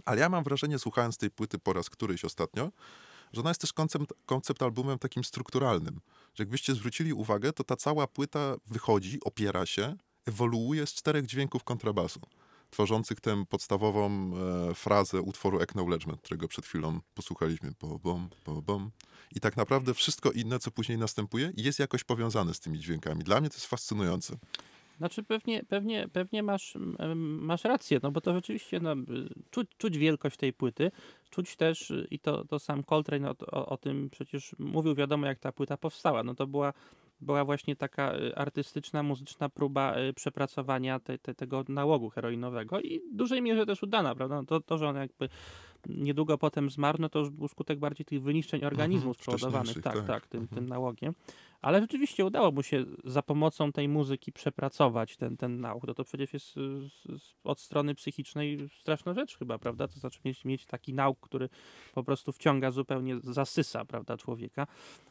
Ale 0.06 0.22
ja 0.22 0.30
mam 0.30 0.44
wrażenie, 0.44 0.80
słuchając 0.80 1.18
tej 1.18 1.32
płyty 1.32 1.60
po 1.60 1.74
raz 1.74 1.90
któryś 1.90 2.26
ostatnio, 2.26 2.72
że 3.34 3.42
ona 3.42 3.50
jest 3.50 3.62
też 3.62 3.74
koncept, 3.74 4.14
koncept 4.26 4.62
albumem 4.62 5.00
takim 5.00 5.24
strukturalnym. 5.24 6.00
Że 6.34 6.44
jakbyście 6.44 6.76
zwrócili 6.76 7.14
uwagę, 7.14 7.54
to 7.54 7.64
ta 7.64 7.76
cała 7.76 8.08
płyta 8.08 8.56
wychodzi, 8.68 9.20
opiera 9.24 9.66
się, 9.66 9.98
ewoluuje 10.26 10.88
z 10.88 10.94
czterech 10.94 11.26
dźwięków 11.26 11.64
kontrabasu, 11.64 12.20
tworzących 12.70 13.22
tę 13.22 13.46
podstawową 13.50 14.32
e, 14.70 14.74
frazę 14.76 15.22
utworu 15.22 15.62
Acknowledgement, 15.62 16.22
którego 16.22 16.48
przed 16.48 16.66
chwilą 16.66 17.00
posłuchaliśmy. 17.14 17.74
Po 17.74 18.00
bom, 18.00 18.30
po 18.44 18.62
bom. 18.62 18.92
I 19.36 19.40
tak 19.40 19.58
naprawdę 19.58 19.94
wszystko 19.94 20.32
inne, 20.32 20.60
co 20.60 20.72
później 20.72 20.98
następuje, 20.98 21.52
jest 21.58 21.80
jakoś 21.80 22.04
powiązane 22.04 22.54
z 22.54 22.60
tymi 22.60 22.80
dźwiękami. 22.80 23.24
Dla 23.24 23.40
mnie 23.42 23.50
to 23.50 23.56
jest 23.56 23.66
fascynujące. 23.66 24.38
Znaczy 24.98 25.24
pewnie, 25.24 25.64
pewnie, 25.64 26.08
pewnie 26.08 26.44
masz, 26.44 26.78
masz 27.16 27.64
rację, 27.64 28.00
no 28.04 28.12
bo 28.12 28.22
to 28.22 28.34
rzeczywiście 28.34 28.80
no, 28.80 28.96
czuć, 29.52 29.70
czuć 29.78 29.98
wielkość 29.98 30.38
tej 30.38 30.54
płyty, 30.54 30.92
czuć 31.30 31.56
też 31.56 31.92
y, 31.92 32.08
i 32.12 32.20
to, 32.20 32.46
to 32.46 32.60
sam 32.60 32.84
Coltrane 32.84 33.30
o, 33.30 33.36
o, 33.52 33.66
o 33.66 33.78
tym 33.78 34.10
przecież 34.10 34.56
mówił, 34.60 34.96
wiadomo 34.96 35.28
jak 35.28 35.40
ta 35.40 35.52
płyta 35.52 35.78
powstała, 35.78 36.24
no 36.24 36.36
to 36.36 36.48
była, 36.48 36.74
była 37.22 37.46
właśnie 37.46 37.76
taka 37.76 38.16
y, 38.16 38.36
artystyczna, 38.36 39.04
muzyczna 39.04 39.50
próba 39.50 39.98
y, 40.00 40.14
przepracowania 40.14 41.00
te, 41.00 41.18
te, 41.18 41.36
tego 41.36 41.66
nałogu 41.70 42.10
heroinowego 42.10 42.82
i 42.82 43.00
w 43.00 43.16
dużej 43.16 43.42
mierze 43.42 43.66
też 43.66 43.84
udana, 43.84 44.16
prawda, 44.16 44.36
no 44.36 44.46
to, 44.46 44.60
to, 44.60 44.78
że 44.78 44.88
on 44.88 44.96
jakby 44.96 45.30
niedługo 45.90 46.38
potem 46.38 46.70
zmarł, 46.70 46.98
no 47.02 47.10
to 47.10 47.20
już 47.20 47.30
był 47.30 47.48
skutek 47.48 47.80
bardziej 47.80 48.06
tych 48.06 48.22
wyniszczeń 48.22 48.66
organizmu 48.66 49.10
Mhm, 49.10 49.24
spowodowanych, 49.24 49.82
tak, 49.82 49.94
tak. 49.94 50.06
tak, 50.08 50.28
tym, 50.28 50.42
Mhm. 50.42 50.56
tym 50.62 50.70
nałogiem. 50.70 51.14
Ale 51.62 51.82
rzeczywiście 51.82 52.26
udało 52.26 52.52
mu 52.52 52.64
się 52.64 52.86
za 53.04 53.22
pomocą 53.22 53.72
tej 53.72 53.88
muzyki 53.90 54.32
przepracować 54.32 55.18
ten, 55.18 55.38
ten 55.38 55.60
nauk. 55.62 55.88
No 55.88 55.94
to 55.94 56.04
przecież 56.04 56.34
jest 56.34 56.58
y, 56.58 56.62
z- 56.90 57.22
z- 57.22 57.36
od 57.44 57.60
strony 57.60 57.96
psychicznej 57.96 58.70
straszna 58.80 59.14
rzecz 59.14 59.38
chyba, 59.38 59.58
prawda? 59.60 59.88
To 59.88 60.00
znaczy 60.00 60.20
mieć, 60.26 60.46
mieć 60.46 60.66
taki 60.66 60.94
nauk, 60.94 61.20
który 61.20 61.50
po 61.94 62.04
prostu 62.04 62.32
wciąga 62.32 62.72
zupełnie, 62.72 63.20
zasysa, 63.24 63.86
prawda, 63.86 64.18
człowieka. 64.18 64.68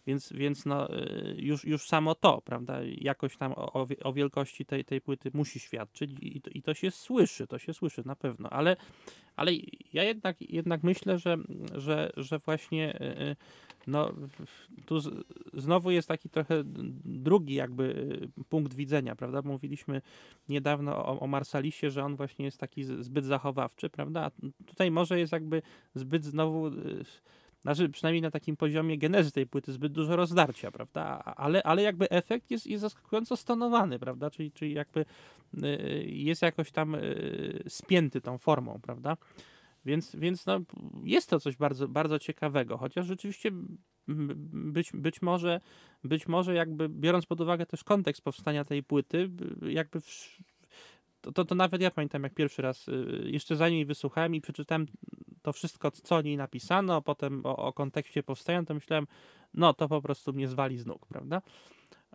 Więc, 0.07 0.33
więc 0.33 0.67
no, 0.67 0.99
y, 0.99 1.35
już, 1.39 1.65
już 1.65 1.87
samo 1.87 2.15
to, 2.15 2.41
prawda, 2.41 2.79
jakoś 2.85 3.37
tam 3.37 3.53
o, 3.53 3.73
o 3.73 3.87
wie- 3.87 4.03
o 4.05 4.13
wielkości 4.13 4.65
tej, 4.67 4.85
tej 4.85 5.01
płyty 5.01 5.31
musi 5.35 5.61
świadczyć 5.61 6.11
i 6.21 6.41
i 6.55 6.63
to 6.63 6.75
się 6.75 6.91
słyszy, 6.91 7.47
to 7.47 7.59
się 7.59 7.75
słyszy 7.75 8.03
na 8.07 8.17
pewno, 8.17 8.51
ale, 8.51 8.77
ale 9.37 9.53
ja 9.92 10.05
jednak, 10.05 10.37
jednak 10.40 10.83
myślę, 10.83 11.18
że, 11.18 11.37
że, 11.75 12.12
że 12.16 12.38
właśnie 12.38 13.01
y, 13.01 13.23
y, 13.23 13.37
no, 13.87 14.12
tu 14.87 15.01
znowu 15.55 15.90
jest 15.90 16.09
taki 16.09 16.29
trochę 16.29 16.62
drugi 17.05 17.55
jakby 17.55 17.85
y, 18.40 18.44
punkt 18.44 18.75
widzenia, 18.75 19.16
prawda? 19.16 19.42
Mówiliśmy 19.44 20.03
niedawno 20.49 21.07
o, 21.07 21.20
o 21.20 21.27
Marsalisie, 21.27 21.90
że 21.90 22.05
on 22.05 22.16
właśnie 22.16 22.44
jest 22.44 22.59
taki 22.59 22.85
zbyt 22.85 23.25
zachowawczy, 23.25 23.90
prawda? 23.90 24.20
A 24.20 24.31
tutaj 24.66 24.90
może 24.90 25.18
jest 25.18 25.33
jakby 25.33 25.62
zbyt 25.94 26.25
znowu, 26.25 26.70
znaczy 27.64 27.88
przynajmniej 27.88 28.22
na 28.22 28.31
takim 28.31 28.57
poziomie 28.57 28.98
genezy 28.98 29.33
tej 29.33 29.46
płyty, 29.46 29.72
zbyt 29.72 29.92
dużo 29.92 30.16
rozdarcia, 30.16 30.70
prawda? 30.70 31.18
Ale, 31.24 31.62
ale 31.62 31.83
jakby 31.83 32.11
efekt 32.11 32.50
jest, 32.50 32.66
jest 32.66 32.81
zaskakująco 32.81 33.37
stonowany, 33.37 33.98
prawda? 33.98 34.31
Czyli, 34.31 34.53
czyli 34.53 34.74
jakby 34.74 35.05
y, 35.64 36.05
jest 36.07 36.42
jakoś 36.42 36.70
tam 36.70 36.94
y, 36.94 37.64
spięty 37.68 38.20
tą 38.20 38.38
formą, 38.38 38.81
prawda? 38.83 39.16
Więc, 39.85 40.16
więc 40.16 40.46
no, 40.46 40.61
jest 41.05 41.31
to 41.31 41.40
coś 41.40 41.57
bardzo, 41.57 41.88
bardzo 41.88 42.18
ciekawego, 42.18 42.77
chociaż 42.77 43.07
rzeczywiście 43.07 43.50
być, 44.07 44.92
być, 44.94 45.22
może, 45.22 45.61
być 46.05 46.29
może 46.29 46.55
jakby 46.55 46.88
biorąc 46.88 47.27
pod 47.27 47.40
uwagę 47.40 47.66
też 47.66 47.85
kontekst 47.85 48.22
powstania 48.22 48.64
tej 48.64 48.83
płyty, 48.83 49.31
jakby 49.62 50.00
w, 50.00 50.38
to, 51.25 51.33
to, 51.33 51.45
to 51.45 51.55
nawet 51.55 51.83
ja 51.83 51.91
pamiętam 51.91 52.23
jak 52.23 52.35
pierwszy 52.35 52.63
raz, 52.63 52.89
y, 52.89 53.23
jeszcze 53.25 53.57
zanim 53.57 53.77
jej 53.77 53.87
wysłuchałem 53.87 54.35
i 54.35 54.41
przeczytałem 54.41 54.87
to 55.43 55.53
wszystko, 55.53 55.91
co 55.91 56.17
o 56.17 56.23
niej 56.23 56.37
napisano, 56.37 57.03
potem 57.03 57.47
o, 57.47 57.57
o 57.57 57.73
kontekście 57.73 58.23
powstania, 58.23 58.65
to 58.65 58.75
myślałem, 58.75 59.07
no 59.55 59.75
to 59.75 59.89
po 59.89 60.03
prostu 60.03 60.33
mnie 60.33 60.49
zwali 60.49 60.79
z 60.79 60.87
nóg, 60.87 61.07
prawda? 61.07 61.43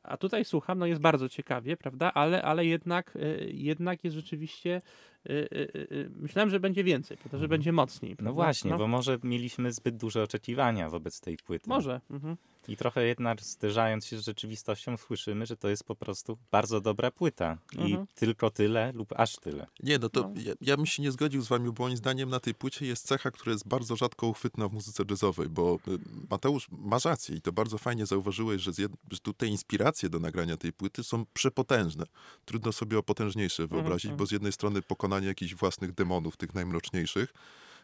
A 0.04 0.17
tutaj 0.17 0.45
słucham, 0.45 0.80
no 0.80 0.86
jest 0.86 1.02
bardzo 1.02 1.30
ciekawie, 1.30 1.78
prawda? 1.78 2.13
Ale, 2.13 2.41
ale 2.41 2.65
jednak, 2.65 3.15
y, 3.15 3.52
jednak 3.54 4.04
jest 4.04 4.15
rzeczywiście. 4.15 4.82
y, 5.30 6.12
myślałem, 6.15 6.50
że 6.50 6.60
będzie 6.60 6.84
więcej, 6.84 7.17
prawda? 7.17 7.38
że 7.38 7.48
będzie 7.48 7.72
mocniej. 7.72 8.12
No 8.12 8.17
prawda? 8.17 8.34
właśnie, 8.34 8.72
no, 8.72 8.78
bo 8.78 8.88
może 8.88 9.17
mieliśmy 9.24 9.72
zbyt 9.72 9.98
duże 9.98 10.24
oczekiwania 10.24 10.89
wobec 10.89 11.22
tej 11.22 11.38
płyty. 11.38 11.69
Może. 11.69 12.02
Mhm. 12.12 12.38
I 12.69 12.77
trochę 12.77 13.05
jednak 13.05 13.41
zderzając 13.41 14.05
się 14.05 14.17
z 14.17 14.25
rzeczywistością 14.25 14.97
słyszymy, 14.97 15.45
że 15.45 15.58
to 15.58 15.69
jest 15.69 15.84
po 15.84 15.95
prostu 15.95 16.38
bardzo 16.51 16.82
dobra 16.82 17.12
płyta. 17.12 17.58
I 17.73 17.82
Mhm. 17.82 18.08
tylko 18.15 18.49
tyle 18.49 18.91
lub 18.91 19.13
aż 19.15 19.36
tyle. 19.36 19.67
Nie, 19.84 19.99
no 19.99 20.10
to 20.10 20.21
No. 20.21 20.41
Ja, 20.41 20.53
ja 20.62 20.77
bym 20.77 20.86
się 20.86 21.03
nie 21.03 21.12
zgodził 21.12 21.41
z 21.41 21.47
wami, 21.47 21.71
bo 21.71 21.84
moim 21.84 21.97
zdaniem 21.97 22.29
na 22.29 22.39
tej 22.39 22.55
płycie 22.55 22.86
jest 22.86 23.08
cecha, 23.08 23.32
która 23.32 23.51
jest 23.51 23.67
bardzo 23.67 23.95
rzadko 23.95 24.27
uchwytna 24.27 24.67
w 24.67 24.73
muzyce 24.73 25.03
jazzowej, 25.10 25.49
bo 25.49 25.79
y, 25.88 25.99
Mateusz 26.29 26.67
masz 26.71 27.05
rację 27.05 27.36
i 27.36 27.41
to 27.41 27.51
bardzo 27.51 27.77
fajnie 27.77 28.05
zauważyłeś, 28.05 28.62
że, 28.62 28.71
jed... 28.77 28.91
że 29.12 29.19
tu 29.19 29.34
te 29.34 29.47
inspiracje 29.47 30.10
do 30.10 30.19
nagrania 30.19 30.58
tej 30.58 30.73
płyty 30.73 31.03
są 31.03 31.25
przepotężne. 31.34 32.05
Trudno 32.45 32.71
sobie 32.71 32.97
o 32.97 33.03
potężniejsze 33.03 33.67
wyobrazić, 33.67 34.05
mhm. 34.05 34.17
bo 34.17 34.25
z 34.25 34.32
jednej 34.32 34.51
strony 34.51 34.82
pokonanie 34.82 35.27
jakichś 35.27 35.55
własnych 35.55 35.93
demonów, 35.93 36.38
tych 36.38 36.53
najmroczniejszych, 36.53 37.34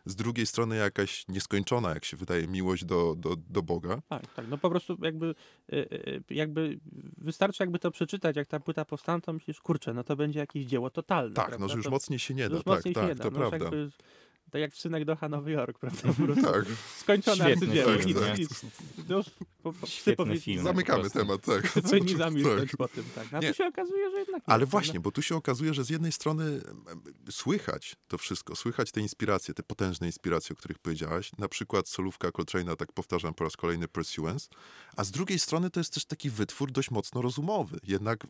z 0.05 0.15
drugiej 0.15 0.45
strony 0.45 0.75
jakaś 0.75 1.27
nieskończona, 1.27 1.89
jak 1.89 2.05
się 2.05 2.17
wydaje, 2.17 2.47
miłość 2.47 2.85
do, 2.85 3.15
do, 3.17 3.35
do 3.49 3.63
Boga. 3.63 4.01
Tak, 4.09 4.33
tak. 4.33 4.47
No 4.47 4.57
po 4.57 4.69
prostu 4.69 4.97
jakby, 5.01 5.35
y, 5.73 5.75
y, 5.75 6.23
jakby 6.29 6.79
wystarczy 7.17 7.63
jakby 7.63 7.79
to 7.79 7.91
przeczytać, 7.91 8.35
jak 8.35 8.47
ta 8.47 8.59
płyta 8.59 8.85
powstała, 8.85 9.21
to 9.21 9.33
myślisz, 9.33 9.59
kurczę, 9.59 9.93
no 9.93 10.03
to 10.03 10.15
będzie 10.15 10.39
jakieś 10.39 10.65
dzieło 10.65 10.89
totalne. 10.89 11.35
Tak, 11.35 11.47
prawda? 11.47 11.65
no 11.65 11.69
że 11.69 11.75
już 11.75 11.85
to, 11.85 11.91
mocniej 11.91 12.19
się 12.19 12.33
nie 12.33 12.49
da. 12.49 12.63
Tak, 12.63 12.83
się 12.83 12.93
tak, 12.93 13.07
nie 13.07 13.15
da. 13.15 13.23
to 13.23 13.31
no, 13.31 13.37
prawda. 13.37 13.57
Jakby, 13.57 13.89
tak 14.51 14.61
jak 14.61 14.73
w 14.73 14.77
Synek 14.79 15.05
Docha 15.05 15.29
Nowy 15.29 15.51
Jork, 15.51 15.79
prawda? 15.79 16.01
Po 16.07 16.13
prostu 16.13 16.43
Tak, 16.43 16.65
skończone 16.97 17.35
Świetny 17.45 17.67
Nic, 17.67 18.15
nie? 18.21 18.33
nic. 18.37 18.61
To 19.07 19.17
już 19.17 19.25
po, 19.63 19.73
po, 19.73 19.87
psy 19.87 19.95
Świetny 19.95 20.39
film. 20.39 20.63
zamykamy 20.63 21.03
po 21.03 21.09
temat, 21.09 21.41
tak. 21.41 21.63
psy 21.71 21.81
powinni 21.81 22.09
Tak. 22.11 22.17
zamilknąć 22.17 22.71
po 22.77 22.87
tym, 22.87 23.03
tak. 23.15 23.33
A 23.33 23.39
Nie. 23.39 23.47
tu 23.47 23.53
się 23.57 23.65
okazuje, 23.65 24.11
że 24.11 24.17
jednak 24.19 24.47
nie, 24.47 24.53
Ale 24.53 24.65
właśnie, 24.65 24.99
bo 24.99 25.11
tu 25.11 25.21
się 25.21 25.35
okazuje, 25.35 25.73
że 25.73 25.83
z 25.83 25.89
jednej 25.89 26.11
strony 26.11 26.61
słychać 27.29 27.95
to 28.07 28.17
wszystko, 28.17 28.55
słychać 28.55 28.91
te 28.91 29.01
inspiracje, 29.01 29.53
te 29.53 29.63
potężne 29.63 30.07
inspiracje, 30.07 30.53
o 30.53 30.57
których 30.57 30.79
powiedziałaś, 30.79 31.31
na 31.37 31.47
przykład 31.47 31.89
solówka 31.89 32.29
Coltrane'a, 32.29 32.75
tak 32.75 32.91
powtarzam 32.91 33.33
po 33.33 33.43
raz 33.43 33.57
kolejny, 33.57 33.87
Pursuance, 33.87 34.47
a 34.97 35.03
z 35.03 35.11
drugiej 35.11 35.39
strony 35.39 35.69
to 35.69 35.79
jest 35.79 35.93
też 35.93 36.05
taki 36.05 36.29
wytwór 36.29 36.71
dość 36.71 36.91
mocno 36.91 37.21
rozumowy, 37.21 37.79
jednak 37.83 38.27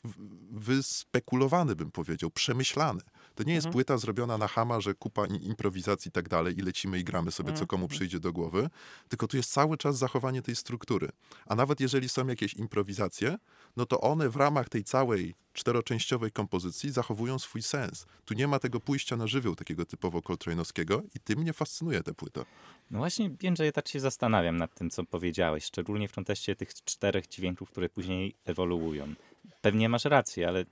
wyspekulowany 0.51 1.75
bym 1.75 1.91
powiedział, 1.91 2.30
przemyślany. 2.32 3.01
To 3.36 3.43
nie 3.43 3.54
jest 3.54 3.65
Mhm. 3.65 3.74
płyta 3.74 3.98
zrobiona 3.98 4.38
na 4.38 4.48
hama, 4.48 4.82
że 4.82 4.93
kupa 4.93 5.26
improwizacji 5.28 6.10
i 6.10 6.12
tak 6.12 6.30
dalej 6.30 6.58
i 6.60 6.62
lecimy 6.62 7.00
i 7.00 7.04
gramy 7.04 7.32
sobie, 7.32 7.48
co 7.50 7.52
Mhm. 7.54 7.67
komu 7.67 7.88
przyjdzie 7.88 8.19
do 8.19 8.34
głowy, 8.34 8.69
tylko 9.10 9.28
tu 9.28 9.38
jest 9.38 9.52
cały 9.52 9.78
czas 9.78 9.98
zachowanie 9.98 10.41
tej 10.41 10.56
struktury. 10.56 11.10
A 11.45 11.56
nawet 11.56 11.80
jeżeli 11.80 12.10
są 12.10 12.28
jakieś 12.28 12.54
improwizacje, 12.54 13.38
no 13.78 13.86
to 13.86 14.02
one 14.02 14.30
w 14.30 14.36
ramach 14.36 14.69
tej 14.69 14.84
całej 14.84 15.36
czteroczęściowej 15.54 16.32
kompozycji 16.32 16.91
zachowują 16.91 17.39
swój 17.39 17.62
sens. 17.62 18.06
Tu 18.26 18.34
nie 18.34 18.48
ma 18.48 18.60
tego 18.60 18.80
pójścia 18.80 19.15
na 19.17 19.28
żywioł 19.28 19.56
takiego 19.56 19.86
typowo 19.86 20.19
Coltrane'owskiego 20.19 21.02
i 21.15 21.19
tym 21.19 21.39
mnie 21.39 21.54
fascynuje 21.54 22.04
ta 22.04 22.13
płyta. 22.13 22.45
No 22.91 23.00
właśnie, 23.00 23.30
wiem, 23.39 23.56
że 23.56 23.65
ja 23.65 23.71
tak 23.71 23.88
się 23.88 24.00
zastanawiam 24.00 24.58
nad 24.58 24.76
tym, 24.76 24.89
co 24.89 25.04
powiedziałeś, 25.04 25.63
szczególnie 25.65 26.08
w 26.08 26.13
kontekście 26.13 26.56
tych 26.56 26.74
czterech 26.74 27.28
dźwięków, 27.28 27.69
które 27.71 27.89
później 27.89 28.36
ewoluują. 28.45 29.13
Pewnie 29.62 29.89
masz 29.89 30.06
rację, 30.06 30.48
ale 30.48 30.65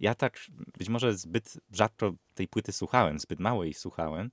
ja 0.00 0.14
tak 0.14 0.38
być 0.78 0.88
może 0.88 1.14
zbyt 1.14 1.60
rzadko 1.72 2.12
tej 2.34 2.48
płyty 2.48 2.72
słuchałem, 2.72 3.18
zbyt 3.18 3.40
mało 3.40 3.64
jej 3.64 3.74
słuchałem, 3.74 4.30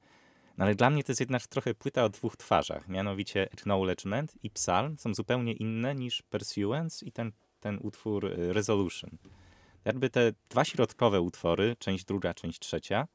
no 0.58 0.66
ale 0.66 0.76
dla 0.76 0.90
mnie 0.90 1.04
to 1.04 1.12
jest 1.12 1.20
jednak 1.20 1.48
trochę 1.48 1.74
płyta 1.74 2.04
o 2.04 2.10
dwóch 2.10 2.38
twarzach, 2.38 2.88
mianowicie 2.88 3.50
Acknowledgement 3.54 4.34
i 4.44 4.50
Psalm 4.50 4.98
są 4.98 5.14
zupełnie 5.14 5.54
inne 5.54 5.96
niż 5.96 6.22
Pursuance 6.22 7.06
i 7.06 7.12
ten, 7.12 7.32
ten 7.60 7.80
utwór 7.82 8.26
y, 8.26 8.54
Resolution. 8.54 9.10
Jakby 9.86 10.10
te 10.10 10.34
dwa 10.50 10.66
środkowe 10.66 11.22
utwory, 11.22 11.76
część 11.80 12.06
druga, 12.06 12.34
część 12.34 12.60
trzecia, 12.60 13.08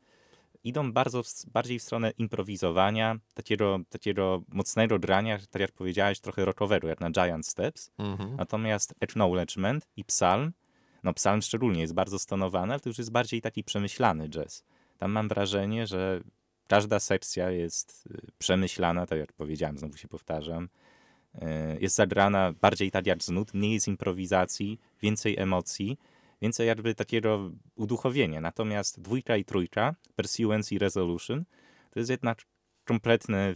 idą 0.65 0.93
bardzo 0.93 1.23
bardziej 1.53 1.79
w 1.79 1.83
stronę 1.83 2.11
improwizowania, 2.11 3.17
takiego, 3.35 3.79
takiego 3.89 4.43
mocnego 4.49 4.99
grania, 4.99 5.39
tak 5.51 5.61
jak 5.61 5.73
powiedziałeś, 5.73 6.21
trochę 6.21 6.45
rockowego, 6.45 6.89
jak 6.89 7.01
na 7.01 7.11
Giant 7.11 7.47
Steps. 7.47 7.91
Mhm. 7.99 8.37
Natomiast 8.37 8.95
Acknowledgement 9.01 9.87
i 9.97 10.05
Psalm, 10.05 10.53
no 11.05 11.15
Psalm 11.15 11.43
szczególnie 11.43 11.81
jest 11.81 11.95
bardzo 11.95 12.19
stonowany, 12.19 12.73
ale 12.73 12.81
to 12.81 12.89
już 12.89 12.99
jest 12.99 13.13
bardziej 13.13 13.41
taki 13.41 13.65
przemyślany 13.65 14.29
jazz. 14.29 14.65
Tam 14.99 15.13
mam 15.13 15.29
wrażenie, 15.29 15.87
że 15.87 16.21
każda 16.69 17.01
sekcja 17.01 17.51
jest 17.51 18.09
y, 18.11 18.33
przemyślana, 18.39 19.07
tak 19.07 19.19
jak 19.19 19.33
powiedziałem, 19.33 19.79
znowu 19.79 19.97
się 19.97 20.09
powtarzam. 20.09 20.69
Y, 21.35 21.39
Jest 21.81 21.97
zagrana 21.97 22.53
bardziej 22.61 22.91
tak 22.91 23.07
jak 23.07 23.23
z 23.23 23.29
nut, 23.29 23.55
mniej 23.55 23.73
jest 23.73 23.89
improwizacji, 23.89 24.79
więcej 25.03 25.39
emocji, 25.39 25.99
więcej 26.43 26.67
jakby 26.67 26.95
takiego 26.95 27.51
uduchowienia. 27.75 28.41
Natomiast 28.41 29.01
dwójka 29.01 29.37
i 29.37 29.45
trójka, 29.45 29.95
Pursuance 30.17 30.75
i 30.75 30.79
Resolution, 30.79 31.45
to 31.91 32.01
jest 32.01 32.11
jednak 32.11 32.43
kompletny 32.85 33.53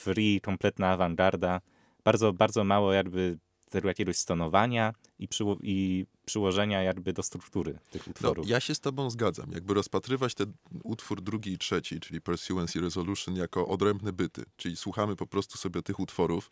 free, 0.00 0.40
kompletna 0.40 0.90
awangarda. 0.90 1.60
Bardzo, 2.04 2.32
bardzo 2.32 2.64
mało 2.64 2.92
jakby 2.92 3.38
tego 3.70 3.88
jakiegoś 3.88 4.16
stonowania 4.16 4.94
i, 5.18 5.28
przyło- 5.28 5.56
i 5.62 6.06
przyłożenia 6.26 6.82
jakby 6.82 7.12
do 7.12 7.22
struktury 7.22 7.78
tych 7.90 8.06
No, 8.06 8.10
utworów. 8.10 8.48
ja 8.48 8.60
się 8.60 8.74
z 8.74 8.80
tobą 8.80 9.10
zgadzam. 9.10 9.50
Jakby 9.52 9.74
rozpatrywać 9.74 10.34
ten 10.34 10.52
utwór 10.84 11.20
drugi 11.22 11.52
i 11.52 11.58
trzeci, 11.58 12.00
czyli 12.00 12.20
Pursuance 12.20 12.78
i 12.78 12.82
Resolution, 12.82 13.36
jako 13.36 13.68
odrębne 13.68 14.12
byty, 14.12 14.44
czyli 14.56 14.76
słuchamy 14.76 15.16
po 15.16 15.26
prostu 15.26 15.58
sobie 15.58 15.82
tych 15.82 16.00
utworów 16.00 16.50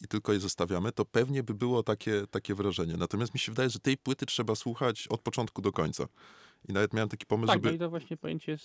i 0.00 0.08
tylko 0.08 0.32
je 0.32 0.40
zostawiamy, 0.40 0.92
to 0.92 1.04
pewnie 1.04 1.42
by 1.42 1.54
było 1.54 1.82
takie, 1.82 2.26
takie 2.30 2.54
wrażenie. 2.54 2.96
Natomiast 2.96 3.34
mi 3.34 3.40
się 3.40 3.52
wydaje, 3.52 3.70
że 3.70 3.78
tej 3.78 3.96
płyty 3.96 4.26
trzeba 4.26 4.54
słuchać 4.54 5.08
od 5.08 5.20
początku 5.20 5.62
do 5.62 5.72
końca. 5.72 6.08
I 6.68 6.72
nawet 6.72 6.94
miałem 6.94 7.08
taki 7.08 7.26
pomysł, 7.26 7.52
Tak, 7.52 7.62
no 7.62 7.64
żeby... 7.64 7.76
i 7.76 7.78
to 7.78 7.90
właśnie 7.90 8.16
pojęcie 8.16 8.56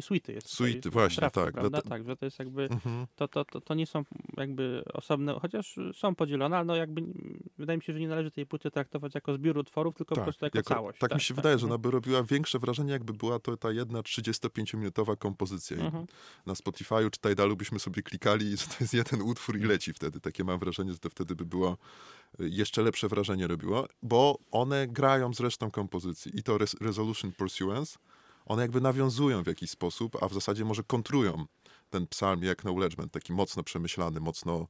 suity 0.00 0.32
jest. 0.32 0.48
Suity, 0.48 0.74
tutaj, 0.80 0.92
właśnie, 0.92 1.20
trafne, 1.20 1.44
tak. 1.44 1.54
Prawda? 1.54 1.78
Dlate- 1.78 1.88
Tak, 1.88 2.06
że 2.06 2.16
to 2.16 2.24
jest 2.24 2.38
jakby, 2.38 2.62
Mhm. 2.62 3.06
to, 3.16 3.28
to, 3.28 3.44
to, 3.44 3.60
to 3.60 3.74
nie 3.74 3.86
są 3.86 4.04
jakby 4.36 4.82
osobne, 4.94 5.34
chociaż 5.40 5.76
są 5.94 6.14
podzielone, 6.14 6.56
ale 6.56 6.64
no 6.64 6.76
jakby 6.76 7.02
wydaje 7.58 7.76
mi 7.76 7.82
się, 7.82 7.92
że 7.92 8.00
nie 8.00 8.08
należy 8.08 8.30
tej 8.30 8.46
płyty 8.46 8.70
traktować 8.70 9.14
jako 9.14 9.34
zbiór 9.34 9.58
utworów, 9.58 9.94
tylko 9.94 10.14
po 10.14 10.22
prostu 10.22 10.44
jako, 10.44 10.62
całość. 10.62 10.98
Tak, 10.98 11.14
mi 11.14 11.20
się 11.20 11.34
wydaje, 11.34 11.58
że 11.58 11.64
mhm. 11.64 11.72
ona 11.72 11.78
by 11.78 11.90
robiła 11.90 12.22
większe 12.22 12.58
wrażenie, 12.58 12.92
jakby 12.92 13.12
była 13.12 13.38
to 13.38 13.56
ta 13.56 13.72
jedna 13.72 14.00
35-minutowa 14.00 15.16
kompozycja. 15.16 15.76
Mhm. 15.76 16.06
Na 16.46 16.52
Spotify'u 16.52 17.10
czy 17.10 17.20
Tidalu 17.20 17.56
byśmy 17.56 17.78
sobie 17.78 18.02
klikali, 18.02 18.50
że 18.56 18.66
to 18.66 18.74
jest 18.80 18.94
jeden 18.94 19.22
utwór 19.22 19.56
i 19.56 19.64
leci 19.64 19.92
wtedy. 19.92 20.20
Takie 20.20 20.44
mam 20.44 20.58
wrażenie, 20.58 20.92
że 20.92 20.98
to 20.98 21.10
wtedy 21.10 21.34
by 21.34 21.44
było 21.44 21.76
jeszcze 22.38 22.82
lepsze 22.82 23.08
wrażenie 23.08 23.46
robiło, 23.46 23.86
bo 24.02 24.38
one 24.50 24.88
grają 24.88 25.34
z 25.34 25.40
resztą 25.40 25.70
kompozycji. 25.70 26.38
I 26.38 26.42
to 26.42 26.58
Res 26.58 26.76
Resolution 26.80 27.32
Pursuance, 27.32 27.98
one 28.46 28.62
jakby 28.62 28.80
nawiązują 28.80 29.42
w 29.42 29.46
jakiś 29.46 29.70
sposób, 29.70 30.22
a 30.22 30.28
w 30.28 30.34
zasadzie 30.34 30.64
może 30.64 30.82
kontrują 30.82 31.44
ten 31.90 32.06
psalm 32.06 32.44
i 32.44 32.48
acknowledgement, 32.48 33.12
taki 33.12 33.32
mocno 33.32 33.62
przemyślany, 33.62 34.20
mocno 34.20 34.66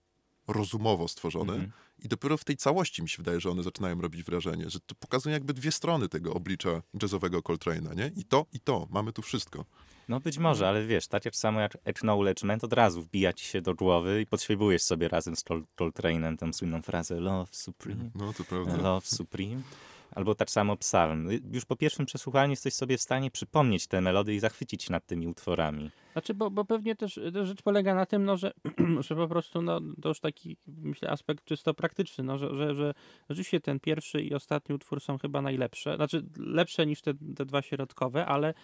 rozumowo 0.48 1.08
stworzony. 1.08 1.52
Mhm. 1.52 1.72
I 2.04 2.08
dopiero 2.08 2.36
w 2.36 2.44
tej 2.44 2.56
całości 2.56 3.02
mi 3.02 3.08
się 3.08 3.16
wydaje, 3.16 3.40
że 3.40 3.50
one 3.50 3.62
zaczynają 3.62 4.00
robić 4.00 4.22
wrażenie, 4.22 4.70
że 4.70 4.80
to 4.80 4.94
pokazują 4.94 5.32
jakby 5.32 5.54
dwie 5.54 5.72
strony 5.72 6.08
tego 6.08 6.34
oblicza 6.34 6.82
jazzowego 7.02 7.38
Coltrane'a, 7.40 7.96
nie? 7.96 8.10
I 8.16 8.24
to, 8.24 8.46
i 8.52 8.60
to. 8.60 8.86
Mamy 8.90 9.12
tu 9.12 9.22
wszystko. 9.22 9.64
No 10.08 10.20
być 10.20 10.38
może, 10.38 10.68
ale 10.68 10.86
wiesz, 10.86 11.06
tak 11.08 11.24
jak 11.24 11.36
samo 11.36 11.60
jak 11.60 11.78
acknowledgement 11.84 12.64
od 12.64 12.72
razu 12.72 13.02
wbija 13.02 13.32
ci 13.32 13.44
się 13.44 13.60
do 13.60 13.74
głowy 13.74 14.20
i 14.20 14.26
podśpiewujesz 14.26 14.82
sobie 14.82 15.08
razem 15.08 15.36
z 15.36 15.44
Col- 15.44 15.64
Coltrane'em 15.80 16.36
tę 16.36 16.52
słynną 16.52 16.82
frazę 16.82 17.20
Love 17.20 17.52
Supreme, 17.54 18.10
No, 18.14 18.32
to 18.32 18.44
prawda. 18.44 18.76
Love 18.76 19.06
Supreme. 19.06 19.62
Albo 20.14 20.34
tak 20.34 20.50
samo 20.50 20.76
psalm. 20.76 21.28
Już 21.52 21.64
po 21.64 21.76
pierwszym 21.76 22.06
przesłuchaniu 22.06 22.50
jesteś 22.50 22.74
sobie 22.74 22.98
w 22.98 23.02
stanie 23.02 23.30
przypomnieć 23.30 23.86
te 23.86 24.00
melody 24.00 24.34
i 24.34 24.40
zachwycić 24.40 24.82
się 24.84 24.92
nad 24.92 25.06
tymi 25.06 25.28
utworami. 25.28 25.90
Znaczy, 26.12 26.34
bo, 26.34 26.50
bo 26.50 26.64
pewnie 26.64 26.96
też, 26.96 27.20
też 27.32 27.48
rzecz 27.48 27.62
polega 27.62 27.94
na 27.94 28.06
tym, 28.06 28.24
no, 28.24 28.36
że, 28.36 28.52
że 29.08 29.16
po 29.16 29.28
prostu 29.28 29.62
no, 29.62 29.80
to 30.02 30.08
już 30.08 30.20
taki, 30.20 30.56
myślę, 30.66 31.10
aspekt 31.10 31.44
czysto 31.44 31.74
praktyczny, 31.74 32.24
no, 32.24 32.38
że, 32.38 32.56
że, 32.56 32.74
że 32.74 32.94
rzeczywiście 33.28 33.60
ten 33.60 33.80
pierwszy 33.80 34.22
i 34.22 34.34
ostatni 34.34 34.74
utwór 34.74 35.00
są 35.00 35.18
chyba 35.18 35.42
najlepsze. 35.42 35.96
Znaczy, 35.96 36.24
lepsze 36.38 36.86
niż 36.86 37.02
te, 37.02 37.14
te 37.36 37.46
dwa 37.46 37.62
środkowe, 37.62 38.26
ale, 38.26 38.54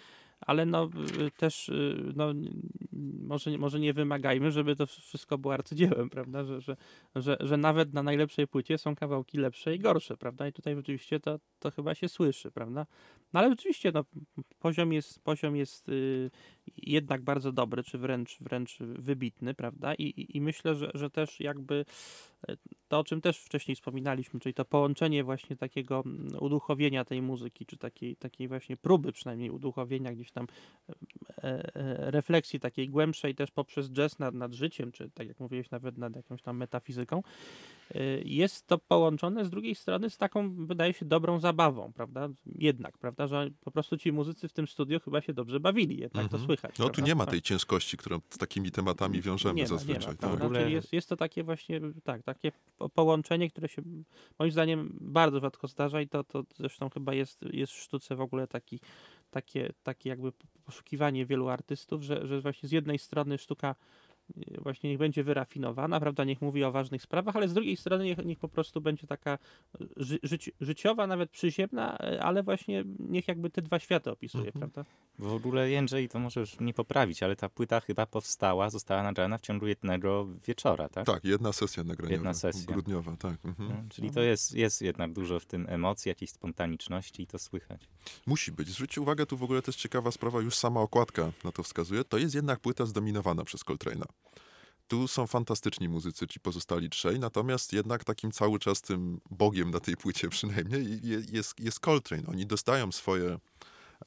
ale 0.40 0.66
no, 0.66 0.90
y, 1.26 1.30
też 1.30 1.68
y, 1.68 2.12
no, 2.16 2.32
może, 3.22 3.58
może 3.58 3.80
nie 3.80 3.92
wymagajmy, 3.92 4.50
żeby 4.50 4.76
to 4.76 4.87
wszystko 4.87 5.38
było 5.38 5.54
arcydziełem, 5.54 6.11
prawda? 6.16 6.44
Że, 6.44 6.61
że, 6.61 6.76
że, 7.16 7.37
że 7.40 7.56
nawet 7.56 7.94
na 7.94 8.02
najlepszej 8.02 8.46
płycie 8.46 8.78
są 8.78 8.94
kawałki 8.96 9.38
lepsze 9.38 9.74
i 9.74 9.78
gorsze, 9.78 10.16
prawda? 10.16 10.48
I 10.48 10.52
tutaj 10.52 10.76
rzeczywiście 10.76 11.20
to, 11.20 11.38
to 11.58 11.70
chyba 11.70 11.94
się 11.94 12.08
słyszy, 12.08 12.50
prawda? 12.50 12.87
No 13.32 13.40
ale 13.40 13.50
rzeczywiście 13.50 13.92
no, 13.94 14.04
poziom 14.58 14.92
jest, 14.92 15.20
poziom 15.24 15.56
jest 15.56 15.88
y, 15.88 16.30
jednak 16.76 17.22
bardzo 17.22 17.52
dobry, 17.52 17.83
czy 17.83 17.98
wręcz, 17.98 18.38
wręcz 18.40 18.78
wybitny, 18.78 19.54
prawda? 19.54 19.94
I, 19.94 20.02
i, 20.02 20.37
i 20.37 20.40
myślę, 20.40 20.74
że, 20.74 20.90
że 20.94 21.11
też 21.11 21.40
jakby 21.40 21.85
e, 22.48 22.57
to, 22.88 22.98
o 22.98 23.04
czym 23.04 23.20
też 23.20 23.38
wcześniej 23.38 23.74
wspominaliśmy, 23.74 24.40
czyli 24.40 24.54
to 24.54 24.64
połączenie 24.64 25.24
właśnie 25.24 25.57
takiego 25.57 26.04
uduchowienia 26.40 27.04
tej 27.04 27.22
muzyki, 27.22 27.66
czy 27.66 27.76
takiej, 27.76 28.16
takiej 28.16 28.48
właśnie 28.48 28.76
próby 28.76 29.12
przynajmniej 29.12 29.50
uduchowienia 29.50 30.12
gdzieś 30.12 30.33
tam 30.33 30.46
e, 31.38 31.42
e, 31.44 32.11
refleksji 32.11 32.61
takiej 32.61 32.88
głębszej 32.88 33.35
też 33.35 33.50
poprzez 33.50 33.90
jazz 33.90 34.18
nad, 34.18 34.35
nad 34.35 34.52
życiem, 34.52 34.92
czy 34.92 35.11
tak 35.11 35.28
jak 35.28 35.40
mówiłeś, 35.40 35.70
nawet 35.70 35.98
nad 35.98 36.16
jakąś 36.16 36.42
tam 36.42 36.57
metafizyką, 36.57 37.22
jest 38.24 38.66
to 38.66 38.79
połączone 38.79 39.44
z 39.44 39.51
drugiej 39.51 39.74
strony 39.74 40.11
z 40.11 40.16
taką, 40.18 40.66
wydaje 40.66 40.92
się, 40.92 41.05
dobrą 41.07 41.40
zabawą, 41.40 41.92
prawda? 41.92 42.29
Jednak, 42.46 42.98
prawda, 42.98 43.27
że 43.27 43.48
po 43.61 43.70
prostu 43.70 43.96
ci 43.96 44.12
muzycy 44.12 44.48
w 44.48 44.53
tym 44.53 44.68
studio 44.68 45.01
chyba 45.01 45.20
się 45.20 45.33
dobrze 45.35 45.61
bawili, 45.61 45.98
jednak 46.01 46.24
to 46.29 46.37
Mhm. 46.37 46.44
słychać. 46.44 46.79
No 46.79 46.85
tu 46.87 46.92
prawda? 46.92 47.09
nie 47.09 47.14
ma 47.14 47.24
Tak. 47.24 47.31
tej 47.33 47.42
ciężkości, 47.42 47.96
którą 47.96 48.20
z 48.31 48.38
takimi 48.38 48.70
tematami 48.70 49.20
wiążemy 49.20 49.55
nie 49.55 49.62
ma, 49.62 49.68
zazwyczaj. 49.68 50.01
Nie 50.01 50.07
ma, 50.07 50.12
tak. 50.12 50.18
prawda? 50.18 50.38
W 50.38 50.46
ogóle- 50.46 50.61
Czyli 50.62 50.72
jest, 50.74 50.92
jest 50.92 51.09
to 51.09 51.16
takie 51.16 51.44
właśnie, 51.44 51.81
tak, 52.05 52.22
takie 52.22 52.53
po- 52.79 52.88
połączenie, 52.88 53.51
które 53.51 53.68
się 53.68 53.83
moim 54.38 54.53
zdaniem 54.53 54.96
bardzo 55.01 55.40
rzadko 55.40 55.68
zdarza 55.68 56.01
i 56.01 56.09
to, 56.09 56.24
to 56.24 56.44
zresztą 56.57 56.90
chyba 56.90 57.14
jest, 57.14 57.42
jest 57.53 57.72
w 57.72 57.77
sztuce 57.83 58.16
w 58.16 58.20
ogóle 58.20 58.46
taki, 58.46 58.81
takie, 59.31 59.72
takie 59.83 60.09
jakby 60.11 60.33
poszukiwanie 60.64 61.27
wielu 61.27 61.48
artystów, 61.48 62.03
że, 62.03 62.27
że 62.27 62.40
właśnie 62.40 62.68
z 62.68 62.72
jednej 62.72 62.98
strony 62.98 63.38
sztuka 63.38 63.74
y, 63.74 64.07
właśnie 64.62 64.90
niech 64.90 64.98
będzie 64.98 65.24
wyrafinowana, 65.24 66.00
prawda, 66.00 66.24
niech 66.24 66.42
mówi 66.42 66.64
o 66.64 66.72
ważnych 66.72 67.02
sprawach, 67.02 67.36
ale 67.36 67.48
z 67.48 67.54
drugiej 67.54 67.76
strony 67.76 68.04
niech, 68.04 68.24
niech 68.24 68.38
po 68.38 68.48
prostu 68.48 68.80
będzie 68.80 69.06
taka 69.06 69.38
ży, 69.96 70.18
życi, 70.22 70.52
życiowa, 70.60 71.06
nawet 71.06 71.30
przyziemna, 71.30 71.96
y, 72.12 72.22
ale 72.22 72.42
właśnie 72.42 72.84
niech 72.98 73.28
jakby 73.28 73.50
te 73.50 73.62
dwa 73.62 73.78
światy 73.78 74.10
opisuje, 74.10 74.46
Mhm. 74.46 74.70
prawda? 74.70 74.90
W 75.18 75.32
ogóle 75.32 75.70
Jędrzej, 75.70 76.08
to 76.08 76.18
możesz 76.18 76.60
mnie 76.60 76.74
poprawić, 76.74 77.22
ale 77.22 77.36
ta 77.36 77.48
płyta 77.48 77.80
chyba 77.80 78.06
powstała, 78.06 78.70
została 78.70 79.02
nagrana 79.02 79.38
w 79.38 79.40
ciągu 79.40 79.66
jednego 79.66 80.26
wieczora, 80.46 80.88
tak? 80.88 81.06
Tak, 81.06 81.24
jedna 81.24 81.52
sesja 81.52 81.84
nagraniowa. 81.84 82.12
Jedna 82.12 82.34
sesja. 82.34 82.66
Grudniowa, 82.72 83.16
tak. 83.16 83.44
Mhm. 83.44 83.68
No, 83.68 83.74
czyli 83.90 84.10
to 84.10 84.20
jest, 84.20 84.54
jest 84.54 84.82
jednak 84.82 85.12
dużo 85.12 85.40
w 85.40 85.46
tym 85.46 85.66
emocji, 85.68 86.08
jakiejś 86.08 86.30
spontaniczności 86.30 87.22
i 87.22 87.26
to 87.26 87.38
słychać. 87.38 87.88
Musi 88.26 88.52
być. 88.52 88.68
Zwróćcie 88.68 89.00
uwagę, 89.00 89.26
tu 89.26 89.36
w 89.36 89.42
ogóle 89.42 89.62
też 89.62 89.76
ciekawa 89.76 90.10
sprawa, 90.10 90.40
już 90.40 90.54
sama 90.54 90.80
okładka 90.80 91.30
na 91.44 91.52
to 91.52 91.62
wskazuje. 91.62 92.04
To 92.04 92.18
jest 92.18 92.34
jednak 92.34 92.60
płyta 92.60 92.86
zdominowana 92.86 93.44
przez 93.44 93.64
Coltrane'a. 93.64 94.04
Tu 94.88 95.09
są 95.09 95.26
fantastyczni 95.26 95.88
muzycy, 95.88 96.26
ci 96.26 96.40
pozostali 96.40 96.90
trzej, 96.90 97.18
natomiast 97.18 97.72
jednak 97.72 98.04
takim 98.04 98.33
cały 98.33 98.59
czas 98.59 98.83
tym 98.83 99.20
bogiem 99.31 99.70
na 99.70 99.81
tej 99.81 99.96
płycie 99.96 100.28
przynajmniej 100.37 101.00
je- 101.02 101.22
jest, 101.33 101.61
jest 101.61 101.81
Coltrane. 101.81 102.26
Oni 102.26 102.46
dostają 102.46 102.92
swoje 102.92 103.38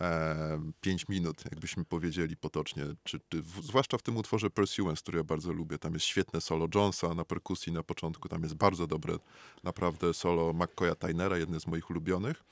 e, 0.01 0.61
pięć 0.81 1.07
minut, 1.07 1.45
jakbyśmy 1.51 1.85
powiedzieli 1.85 2.37
potocznie, 2.37 2.83
czy, 3.03 3.19
czy 3.29 3.43
zwłaszcza 3.63 3.97
w 3.97 4.01
tym 4.01 4.17
utworze 4.17 4.49
Pursuance, 4.49 5.01
który 5.01 5.17
ja 5.17 5.23
bardzo 5.23 5.53
lubię. 5.53 5.77
Tam 5.77 5.93
jest 5.93 6.05
świetne 6.05 6.41
solo 6.41 6.67
Jonesa 6.75 7.13
na 7.13 7.25
perkusji 7.25 7.71
na 7.73 7.83
początku, 7.83 8.29
tam 8.29 8.43
jest 8.43 8.55
bardzo 8.55 8.87
dobre 8.87 9.17
naprawdę 9.63 10.13
solo 10.13 10.53
McCoya 10.53 10.95
Tynera, 10.95 11.37
jedne 11.37 11.59
z 11.59 11.67
moich 11.67 11.89
ulubionych. 11.89 12.43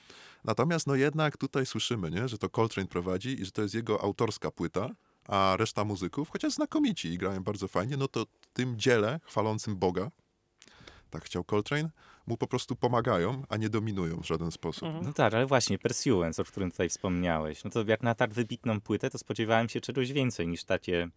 Natomiast 0.43 0.87
no 0.87 0.95
jednak 0.95 1.37
tutaj 1.37 1.65
słyszymy, 1.65 2.11
nie, 2.11 2.27
że 2.27 2.37
to 2.37 2.49
Coltrane 2.49 2.87
prowadzi 2.87 3.41
i 3.41 3.45
że 3.45 3.51
to 3.51 3.61
jest 3.61 3.73
jego 3.75 4.01
autorska 4.03 4.51
płyta, 4.51 4.89
a 5.29 5.55
reszta 5.57 5.85
muzyków, 5.85 6.29
chociaż 6.29 6.53
znakomici 6.53 7.07
i 7.07 7.17
grają 7.17 7.43
bardzo 7.43 7.67
fajnie, 7.67 7.97
no 7.97 8.07
to 8.07 8.25
w 8.41 8.47
tym 8.47 8.79
dziele 8.79 9.19
chwalącym 9.23 9.75
Boga, 9.75 10.11
tak 11.09 11.23
chciał 11.23 11.43
Coltrane, 11.43 11.89
mu 12.27 12.37
po 12.37 12.47
prostu 12.47 12.75
pomagają, 12.75 13.43
a 13.49 13.57
nie 13.57 13.69
dominują 13.69 14.21
w 14.21 14.25
żaden 14.25 14.51
sposób. 14.51 14.83
Mhm. 14.83 15.05
No 15.05 15.13
tak, 15.13 15.33
ale 15.33 15.45
właśnie 15.45 15.79
Pursuance, 15.79 16.41
o 16.41 16.45
którym 16.45 16.71
tutaj 16.71 16.89
wspomniałeś, 16.89 17.63
no 17.63 17.69
to 17.69 17.83
jak 17.87 18.03
na 18.03 18.15
tak 18.15 18.33
wybitną 18.33 18.81
płytę, 18.81 19.09
to 19.09 19.17
spodziewałem 19.17 19.69
się 19.69 19.81
czegoś 19.81 20.11
więcej 20.11 20.47
niż 20.47 20.63
takie 20.63 21.09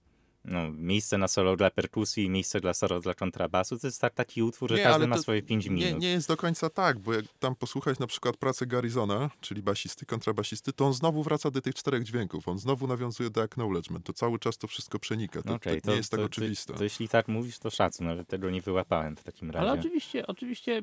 no, 0.44 0.72
miejsce 0.72 1.18
na 1.18 1.28
solo 1.28 1.56
dla 1.56 1.70
perkusji, 1.70 2.30
miejsce 2.30 2.60
dla 2.60 2.74
solo 2.74 3.00
dla 3.00 3.14
kontrabasu. 3.14 3.78
To 3.78 3.86
jest 3.86 4.00
tak, 4.00 4.14
taki 4.14 4.42
utwór, 4.42 4.70
że 4.70 4.76
Nie, 4.76 4.82
każdy 4.82 4.94
ale 4.94 5.06
ma 5.06 5.16
to 5.16 5.22
swoje 5.22 5.42
5 5.42 5.66
minut. 5.66 5.84
Nie, 5.84 5.92
nie 5.92 6.10
jest 6.10 6.28
do 6.28 6.36
końca 6.36 6.70
tak, 6.70 6.98
bo 6.98 7.12
jak 7.12 7.24
tam 7.38 7.56
posłuchać 7.56 7.98
na 7.98 8.06
przykład 8.06 8.36
pracy 8.36 8.66
Garrisona, 8.66 9.30
czyli 9.40 9.62
basisty, 9.62 10.06
kontrabasisty, 10.06 10.72
to 10.72 10.86
on 10.86 10.92
znowu 10.92 11.22
wraca 11.22 11.50
do 11.50 11.60
tych 11.60 11.74
czterech 11.74 12.04
dźwięków. 12.04 12.48
On 12.48 12.58
znowu 12.58 12.86
nawiązuje 12.86 13.30
do 13.30 13.42
acknowledgement. 13.42 14.06
To 14.06 14.12
cały 14.12 14.38
czas 14.38 14.58
to 14.58 14.66
wszystko 14.66 14.98
przenika. 14.98 15.42
To, 15.42 15.48
No 15.48 15.54
okej, 15.54 15.82
to 15.82 15.90
nie 15.90 15.96
jest 15.96 16.10
tak 16.10 16.20
oczywiste. 16.20 16.72
To, 16.72 16.78
to 16.78 16.84
jeśli 16.84 17.08
tak 17.08 17.28
mówisz, 17.28 17.58
to 17.58 17.70
szacun, 17.70 18.06
nawet 18.06 18.28
tego 18.28 18.50
nie 18.50 18.60
wyłapałem 18.60 19.16
w 19.16 19.22
takim 19.22 19.50
razie. 19.50 19.70
Ale 19.70 19.80
oczywiście, 19.80 20.26
oczywiście 20.26 20.82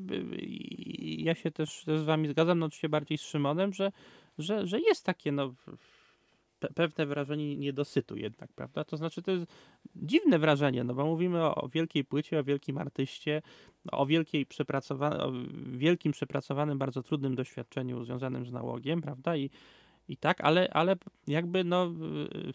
ja 1.17 1.35
się 1.35 1.51
też 1.51 1.83
z 1.85 2.05
wami 2.05 2.29
zgadzam, 2.29 2.59
no 2.59 2.65
oczywiście 2.65 2.89
bardziej 2.89 3.17
z 3.17 3.21
Szymonem, 3.21 3.73
że, 3.73 3.91
że, 4.37 4.67
że 4.67 4.79
jest 4.79 5.05
takie 5.05 5.31
no, 5.31 5.53
pe- 6.59 6.73
pewne 6.73 7.05
wrażenie 7.05 7.55
niedosytu 7.55 8.17
jednak, 8.17 8.53
prawda? 8.53 8.83
To 8.83 8.97
znaczy 8.97 9.21
to 9.21 9.31
jest 9.31 9.45
dziwne 9.95 10.39
wrażenie, 10.39 10.83
no 10.83 10.93
bo 10.93 11.05
mówimy 11.05 11.43
o, 11.43 11.55
o 11.55 11.69
wielkiej 11.69 12.03
płycie, 12.05 12.39
o 12.39 12.43
wielkim 12.43 12.77
artyście, 12.77 13.41
o 13.91 14.05
wielkiej 14.05 14.45
przepracowa- 14.45 15.31
wielkim 15.77 16.11
przepracowanym, 16.11 16.77
bardzo 16.77 17.03
trudnym 17.03 17.35
doświadczeniu 17.35 18.03
związanym 18.03 18.45
z 18.45 18.51
nałogiem, 18.51 19.01
prawda? 19.01 19.37
I, 19.37 19.49
i 20.07 20.17
tak, 20.17 20.41
ale, 20.41 20.69
ale 20.73 20.95
jakby 21.27 21.63
no 21.63 21.85
y, 21.87 22.53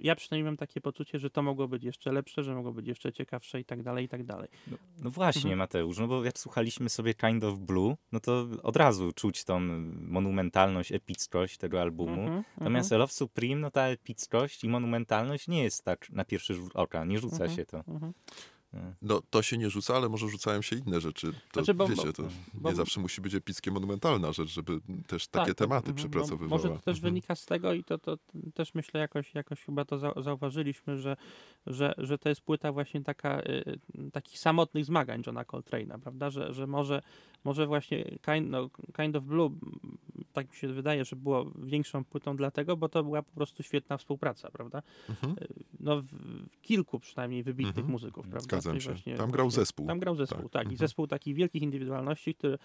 ja 0.00 0.14
przynajmniej 0.14 0.44
mam 0.44 0.56
takie 0.56 0.80
poczucie, 0.80 1.18
że 1.18 1.30
to 1.30 1.42
mogło 1.42 1.68
być 1.68 1.84
jeszcze 1.84 2.12
lepsze, 2.12 2.42
że 2.44 2.54
mogło 2.54 2.72
być 2.72 2.86
jeszcze 2.86 3.12
ciekawsze 3.12 3.60
i 3.60 3.64
tak 3.64 3.82
dalej, 3.82 4.04
i 4.04 4.08
tak 4.08 4.24
dalej. 4.24 4.48
No, 4.70 4.76
no 5.02 5.10
właśnie, 5.10 5.40
Mhm. 5.40 5.58
Mateusz, 5.58 5.98
no 5.98 6.06
bo 6.08 6.24
jak 6.24 6.38
słuchaliśmy 6.38 6.88
sobie 6.88 7.14
Kind 7.14 7.44
of 7.44 7.58
Blue, 7.58 7.96
no 8.12 8.20
to 8.20 8.46
od 8.62 8.76
razu 8.76 9.12
czuć 9.12 9.44
tą 9.44 9.60
monumentalność, 10.00 10.92
epickość 10.92 11.58
tego 11.58 11.80
albumu. 11.80 12.20
Mhm, 12.22 12.44
Natomiast 12.58 12.90
Love 12.90 13.12
Supreme, 13.12 13.60
no 13.60 13.70
ta 13.70 13.82
epickość 13.86 14.64
i 14.64 14.68
monumentalność 14.68 15.48
nie 15.48 15.62
jest 15.62 15.84
tak 15.84 16.10
na 16.10 16.24
pierwszy 16.24 16.54
rzut 16.54 16.76
oka, 16.76 17.04
nie 17.04 17.18
rzuca 17.18 17.44
Mhm. 17.44 17.56
się 17.56 17.64
to. 17.66 17.84
No, 19.02 19.22
to 19.30 19.42
się 19.42 19.58
nie 19.58 19.70
rzuca, 19.70 19.96
ale 19.96 20.08
może 20.08 20.28
rzucają 20.28 20.62
się 20.62 20.76
inne 20.76 21.00
rzeczy. 21.00 21.32
To 21.32 21.38
Znaczy, 21.60 21.74
bo- 21.74 21.88
wiecie, 21.88 22.12
to 22.12 22.22
bo- 22.54 22.70
nie 22.70 22.76
zawsze 22.76 23.00
musi 23.00 23.20
być 23.20 23.34
epickie, 23.34 23.70
monumentalna 23.70 24.32
rzecz, 24.32 24.48
żeby 24.48 24.80
też 25.06 25.28
takie 25.28 25.46
Tak, 25.46 25.56
tematy 25.58 25.94
przepracowywała. 25.94 26.48
Może 26.62 26.68
to 26.68 26.74
też 26.84 26.96
Mhm. 26.96 27.00
wynika 27.02 27.34
z 27.34 27.46
tego 27.46 27.72
i 27.72 27.84
to, 27.84 27.98
to 27.98 28.18
też 28.54 28.74
myślę 28.74 29.00
jakoś, 29.00 29.34
jakoś 29.34 29.60
chyba 29.64 29.84
to 29.84 29.96
zau- 29.98 30.22
zauważyliśmy, 30.22 30.98
że, 30.98 31.16
że, 31.66 31.94
że 31.98 32.18
to 32.18 32.28
jest 32.28 32.40
płyta 32.40 32.72
właśnie 32.72 33.00
taka, 33.02 33.40
y, 33.42 33.78
takich 34.12 34.38
samotnych 34.38 34.84
zmagań 34.84 35.22
Johna 35.26 35.42
Coltrane'a, 35.44 35.98
prawda? 36.00 36.30
Że, 36.30 36.54
że 36.54 36.66
może, 36.66 37.02
może 37.44 37.66
właśnie 37.66 38.04
kind, 38.04 38.50
no, 38.50 38.70
kind 38.96 39.16
of 39.16 39.24
Blue, 39.24 39.50
tak 40.32 40.50
mi 40.50 40.56
się 40.56 40.68
wydaje, 40.68 41.04
że 41.04 41.16
było 41.16 41.50
większą 41.62 42.04
płytą 42.04 42.36
dlatego, 42.36 42.76
bo 42.76 42.88
to 42.88 43.02
była 43.04 43.22
po 43.22 43.32
prostu 43.32 43.62
świetna 43.62 43.96
współpraca, 43.98 44.50
prawda? 44.50 44.82
Mhm. 45.08 45.36
No 45.80 46.00
w, 46.02 46.04
w 46.06 46.60
kilku 46.62 47.00
przynajmniej 47.00 47.42
wybitnych 47.42 47.76
Mhm. 47.76 47.92
muzyków, 47.92 48.28
prawda? 48.28 48.55
Zgadzam 48.60 48.80
się. 48.80 48.90
właśnie- 48.90 49.16
Tam 49.16 49.30
grał 49.30 49.50
zespół. 49.50 49.86
Tam 49.86 49.98
grał 49.98 50.16
zespół, 50.16 50.42
Tak. 50.42 50.52
tak. 50.52 50.62
I 50.62 50.66
Mhm. 50.74 50.76
zespół 50.78 51.06
takich 51.06 51.34
wielkich 51.36 51.62
indywidualności, 51.62 52.34
które, 52.34 52.58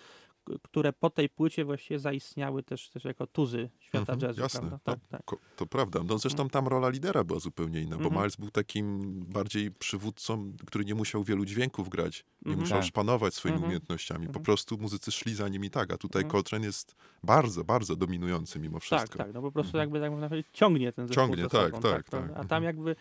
które 0.62 0.93
po 0.93 1.10
tej 1.10 1.30
płycie 1.30 1.65
właściwie 1.65 1.99
zaistniały 1.99 2.63
też, 2.63 2.89
też 2.89 3.04
jako 3.06 3.27
tuzy 3.27 3.69
świata 3.80 4.13
Mhm, 4.13 4.19
jazzu, 4.30 4.41
jasne. 4.41 4.60
prawda? 4.60 4.80
Tak, 4.84 4.99
tak. 5.10 5.25
Ko- 5.25 5.38
To 5.56 5.65
prawda. 5.65 5.99
No 6.08 6.17
zresztą 6.17 6.49
tam 6.49 6.67
rola 6.67 6.89
lidera 6.89 7.23
była 7.23 7.39
zupełnie 7.39 7.82
inna, 7.82 7.97
bo 7.97 8.04
Mhm. 8.04 8.13
Miles 8.21 8.36
był 8.36 8.49
takim 8.51 8.99
bardziej 9.25 9.71
przywódcą, 9.71 10.54
który 10.67 10.86
nie 10.86 10.95
musiał 10.95 11.23
wielu 11.23 11.45
dźwięków 11.45 11.89
grać, 11.89 12.25
nie 12.41 12.49
Mhm. 12.51 12.60
musiał 12.60 12.77
Tak. 12.77 12.88
szpanować 12.88 13.34
swoimi 13.34 13.54
Mhm. 13.56 13.65
umiejętnościami. 13.69 14.25
Po 14.25 14.30
Mhm. 14.30 14.45
prostu 14.45 14.77
muzycy 14.77 15.12
szli 15.12 15.36
za 15.36 15.47
nim 15.47 15.65
i 15.65 15.69
tak, 15.69 15.91
a 15.93 15.97
tutaj 15.97 16.21
Mhm. 16.23 16.32
Coltrane 16.32 16.65
jest 16.65 16.95
bardzo, 17.23 17.63
bardzo 17.63 17.95
dominujący 17.95 18.60
mimo 18.60 18.73
Tak, 18.80 18.84
wszystko. 18.84 19.17
tak, 19.17 19.34
no 19.34 19.41
po 19.41 19.51
prostu 19.51 19.69
Mhm. 19.69 19.82
jakby 19.82 19.99
tak 19.99 20.12
można 20.12 20.30
powiedzieć, 20.30 20.47
ciągnie 20.54 20.91
ten 20.91 21.08
zespół 21.08 21.23
Ciągnie, 21.27 21.43
tak, 21.49 21.71
sobą, 21.71 21.82
tak, 21.82 22.10
tak. 22.10 22.23
A 22.23 22.27
Mhm. 22.30 22.47
tam 22.47 22.63
jakby, 22.63 22.95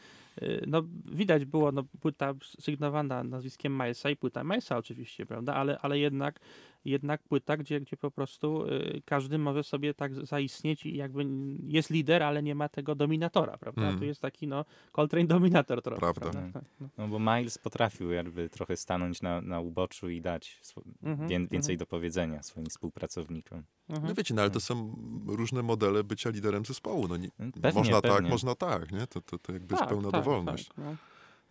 no 0.66 0.82
widać 1.12 1.44
było, 1.44 1.72
no 1.72 1.84
płyta 2.00 2.34
sygnowana 2.60 3.24
nazwiskiem 3.24 3.72
Milesa 3.72 4.10
i 4.10 4.16
płyta 4.16 4.44
Milesa 4.44 4.76
oczywiście, 4.76 5.26
prawda, 5.26 5.54
ale, 5.54 5.78
ale 5.78 5.98
jednak, 5.98 6.40
jednak 6.84 7.22
płyta, 7.22 7.56
gdzie, 7.56 7.80
gdzie 7.80 7.96
po 7.96 8.10
prostu 8.10 8.66
y, 8.66 9.02
każdy 9.04 9.38
może 9.38 9.64
sobie 9.64 9.94
tak 9.94 10.14
zaistnieć 10.26 10.86
i 10.86 10.96
jakby 10.96 11.26
jest 11.62 11.90
lider, 11.90 12.22
ale 12.22 12.42
nie 12.42 12.54
ma 12.54 12.68
tego 12.68 12.94
dominatora, 12.94 13.58
prawda, 13.58 13.82
Mhm. 13.82 13.98
tu 13.98 14.04
jest 14.04 14.20
taki, 14.22 14.46
no, 14.48 14.64
Coltrane 14.92 15.26
dominator 15.26 15.82
trochę, 15.82 16.00
Prawda. 16.00 16.20
prawda? 16.20 16.52
Tak, 16.52 16.64
no. 16.80 16.88
No 16.98 17.08
bo 17.08 17.18
Miles 17.18 17.58
potrafił 17.58 18.10
jakby 18.10 18.48
trochę 18.48 18.76
stanąć 18.76 19.22
na, 19.22 19.40
na 19.40 19.60
uboczu 19.60 20.08
i 20.10 20.20
dać 20.20 20.60
Mhm, 21.02 21.28
wię- 21.28 21.38
więcej 21.38 21.56
mhm. 21.74 21.78
do 21.78 21.86
powiedzenia 21.86 22.42
swoim 22.42 22.66
współpracownikom. 22.66 23.62
No 23.88 23.96
Mhm. 23.96 24.14
wiecie, 24.14 24.34
no 24.34 24.42
ale 24.42 24.50
to 24.50 24.60
są 24.60 24.96
różne 25.26 25.62
modele 25.62 26.04
bycia 26.04 26.30
liderem 26.30 26.64
zespołu. 26.64 27.08
No 27.08 27.16
nie, 27.16 27.28
Pewnie, 27.62 27.72
można 27.80 28.00
tak, 28.00 28.12
pewnie. 28.12 28.30
można 28.30 28.54
tak, 28.54 28.92
nie? 28.92 29.06
To, 29.06 29.20
to, 29.20 29.38
to 29.38 29.52
jakby 29.52 29.72
jest 29.74 29.80
Tak, 29.80 29.88
pełna 29.88 30.10
tak, 30.10 30.20
dowolność. 30.24 30.68
tak, 30.68 30.78
no. 30.78 30.96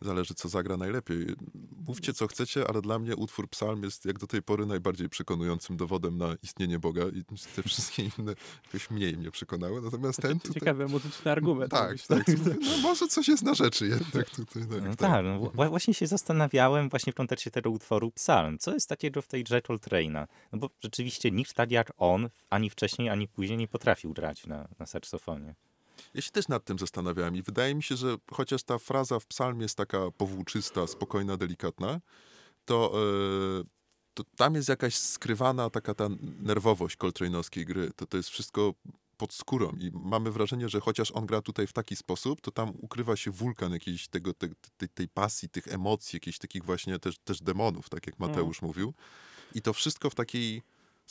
Zależy, 0.02 0.34
co 0.34 0.50
zagra 0.50 0.78
najlepiej. 0.78 1.26
Mówcie, 1.88 2.14
co 2.14 2.28
chcecie, 2.28 2.68
ale 2.68 2.82
dla 2.82 3.00
mnie 3.00 3.16
utwór 3.16 3.50
Psalm 3.50 3.84
jest 3.84 4.06
jak 4.06 4.20
do 4.20 4.28
tej 4.28 4.42
pory 4.42 4.66
najbardziej 4.66 5.10
przekonującym 5.10 5.78
dowodem 5.78 6.18
na 6.18 6.36
istnienie 6.44 6.80
Boga 6.80 7.02
i 7.14 7.24
te 7.56 7.64
wszystkie 7.64 8.04
inne 8.04 8.34
jakoś 8.66 8.92
mniej 8.92 9.18
mnie 9.18 9.32
przekonały. 9.32 9.82
Natomiast 9.82 10.22
ten 10.22 10.40
tutaj... 10.40 10.54
Ciekawy 10.54 10.88
muzyczny 10.88 11.32
argument. 11.32 11.72
Tak, 11.72 11.90
mówisz, 11.90 12.08
tak. 12.08 12.28
No 12.62 12.78
może 12.82 13.08
coś 13.08 13.28
jest 13.28 13.44
na 13.44 13.54
rzeczy 13.54 13.88
jednak 13.88 14.30
tutaj. 14.30 14.64
Tak, 14.68 14.82
No 14.82 14.88
tak. 14.88 14.98
tak, 14.98 15.26
no, 15.26 15.40
wła- 15.40 15.70
właśnie 15.70 15.94
się 15.94 16.08
zastanawiałem 16.08 16.90
właśnie 16.90 17.14
w 17.14 17.16
kontekście 17.16 17.52
tego 17.52 17.70
utworu 17.70 18.12
Psalm. 18.12 18.58
Co 18.58 18.74
jest 18.74 18.90
takiego 18.90 19.22
w 19.22 19.28
tej 19.28 19.44
grze 19.44 19.60
Coltrane'a? 19.60 20.28
No 20.52 20.60
bo 20.60 20.70
rzeczywiście 20.84 21.32
nikt 21.32 21.54
tak 21.54 21.72
jak 21.72 21.92
on 21.98 22.30
ani 22.50 22.70
wcześniej, 22.70 23.10
ani 23.10 23.28
później 23.28 23.58
nie 23.58 23.68
potrafił 23.68 24.14
grać 24.14 24.48
na, 24.48 24.68
na 24.80 24.86
saksofonie. 24.86 25.56
Ja 26.14 26.22
się 26.22 26.32
też 26.32 26.48
nad 26.48 26.66
tym 26.66 26.80
zastanawiałem 26.80 27.36
i 27.36 27.42
wydaje 27.42 27.76
mi 27.76 27.84
się, 27.84 27.96
że 27.96 28.18
chociaż 28.32 28.64
ta 28.64 28.78
fraza 28.78 29.20
w 29.20 29.26
psalmie 29.26 29.62
jest 29.62 29.78
taka 29.78 30.12
powłóczysta, 30.12 30.88
spokojna, 30.88 31.38
delikatna, 31.38 32.02
to, 32.66 32.94
e, 33.60 33.64
to 34.14 34.24
tam 34.36 34.56
jest 34.56 34.70
jakaś 34.70 34.96
skrywana 34.96 35.70
taka 35.70 35.94
ta 35.94 36.10
nerwowość 36.40 36.96
koltrejnowskiej 36.96 37.66
gry. 37.66 37.92
To, 37.96 38.06
to 38.06 38.18
jest 38.18 38.30
wszystko 38.30 38.74
pod 39.18 39.34
skórą 39.34 39.72
i 39.80 39.92
mamy 39.94 40.32
wrażenie, 40.32 40.70
że 40.70 40.80
chociaż 40.80 41.12
on 41.12 41.26
gra 41.26 41.42
tutaj 41.42 41.68
w 41.68 41.74
taki 41.74 41.96
sposób, 41.96 42.42
to 42.42 42.52
tam 42.52 42.74
ukrywa 42.82 43.16
się 43.16 43.32
wulkan 43.32 43.72
jakiejś 43.72 44.08
tego, 44.08 44.34
te, 44.34 44.48
tej, 44.78 44.90
tej 44.90 45.08
pasji, 45.08 45.50
tych 45.50 45.68
emocji, 45.68 46.16
jakichś 46.18 46.38
takich 46.38 46.64
właśnie 46.64 47.00
też, 47.00 47.18
też 47.18 47.42
demonów, 47.42 47.90
tak 47.90 48.08
jak 48.08 48.20
Mateusz 48.20 48.62
mówił. 48.62 48.94
I 49.56 49.62
to 49.62 49.74
wszystko 49.74 50.10
w 50.10 50.16
takiej 50.16 50.62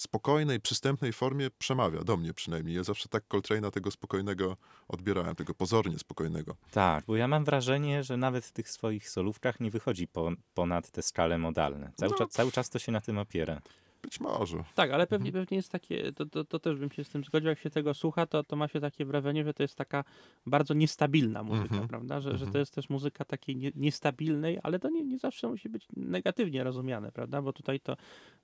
spokojnej, 0.00 0.60
przystępnej 0.60 1.12
formie 1.12 1.50
przemawia, 1.50 2.00
do 2.04 2.16
mnie 2.16 2.34
przynajmniej. 2.34 2.76
Ja 2.76 2.84
zawsze 2.84 3.08
tak 3.08 3.24
Coltrane'a 3.28 3.70
tego 3.70 3.90
spokojnego 3.90 4.56
odbierałem, 4.88 5.34
tego 5.36 5.54
pozornie 5.54 5.98
spokojnego. 5.98 6.56
Tak, 6.70 7.04
bo 7.06 7.16
ja 7.16 7.28
mam 7.28 7.44
wrażenie, 7.44 8.02
że 8.04 8.16
nawet 8.16 8.44
w 8.44 8.52
tych 8.52 8.70
swoich 8.70 9.10
solówkach 9.10 9.60
nie 9.60 9.70
wychodzi 9.70 10.08
po, 10.08 10.30
ponad 10.54 10.90
te 10.90 11.02
skale 11.02 11.38
modalne. 11.38 11.92
Cały, 11.96 12.10
No. 12.12 12.18
czas, 12.18 12.28
cały 12.30 12.52
czas 12.52 12.70
to 12.70 12.78
się 12.78 12.92
na 12.92 13.00
tym 13.00 13.18
opiera. 13.18 13.60
Być 14.02 14.20
może. 14.20 14.64
Tak, 14.74 14.90
ale 14.90 15.06
pewnie, 15.06 15.28
Mhm. 15.28 15.44
pewnie 15.44 15.56
jest 15.56 15.72
takie, 15.72 16.12
to, 16.12 16.26
to, 16.26 16.44
to 16.44 16.58
też 16.58 16.76
bym 16.78 16.90
się 16.90 17.04
z 17.04 17.08
tym 17.08 17.24
zgodził, 17.24 17.48
jak 17.48 17.58
się 17.58 17.70
tego 17.70 17.94
słucha, 17.94 18.26
to, 18.26 18.44
to 18.44 18.56
ma 18.56 18.68
się 18.68 18.80
takie 18.80 19.04
wrażenie, 19.04 19.44
że 19.44 19.54
to 19.54 19.62
jest 19.62 19.74
taka 19.76 20.04
bardzo 20.46 20.74
niestabilna 20.74 21.42
muzyka, 21.42 21.68
Mhm. 21.74 21.88
prawda? 21.88 22.20
Że, 22.20 22.30
że 22.30 22.34
Mhm. 22.34 22.52
to 22.52 22.58
jest 22.58 22.74
też 22.74 22.88
muzyka 22.90 23.24
takiej 23.24 23.56
nie, 23.56 23.72
niestabilnej, 23.74 24.58
ale 24.62 24.78
to 24.78 24.90
nie, 24.90 25.04
nie 25.04 25.18
zawsze 25.18 25.48
musi 25.48 25.68
być 25.68 25.86
negatywnie 25.96 26.64
rozumiane, 26.64 27.12
prawda? 27.12 27.42
Bo 27.42 27.52
tutaj 27.52 27.80
to 27.80 27.96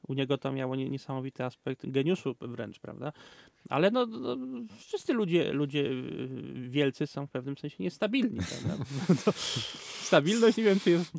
u 0.09 0.15
niego 0.15 0.39
to 0.39 0.53
miało 0.53 0.77
nie, 0.77 0.91
niesamowity 0.91 1.45
aspekt 1.45 1.91
geniuszu 1.91 2.35
wręcz, 2.41 2.79
prawda? 2.79 3.13
Ale 3.69 3.91
no, 3.91 4.07
no 4.07 4.37
wszyscy 4.79 5.13
ludzie, 5.13 5.53
ludzie 5.53 5.91
wielcy 6.55 7.07
są 7.07 7.27
w 7.27 7.31
pewnym 7.31 7.57
sensie 7.59 7.77
niestabilni, 7.81 8.39
prawda? 8.39 8.85
To 9.25 9.33
stabilność 10.05 10.57
nie 10.57 10.65
wiem, 10.65 10.81
czy 10.81 10.91
jest 10.91 11.13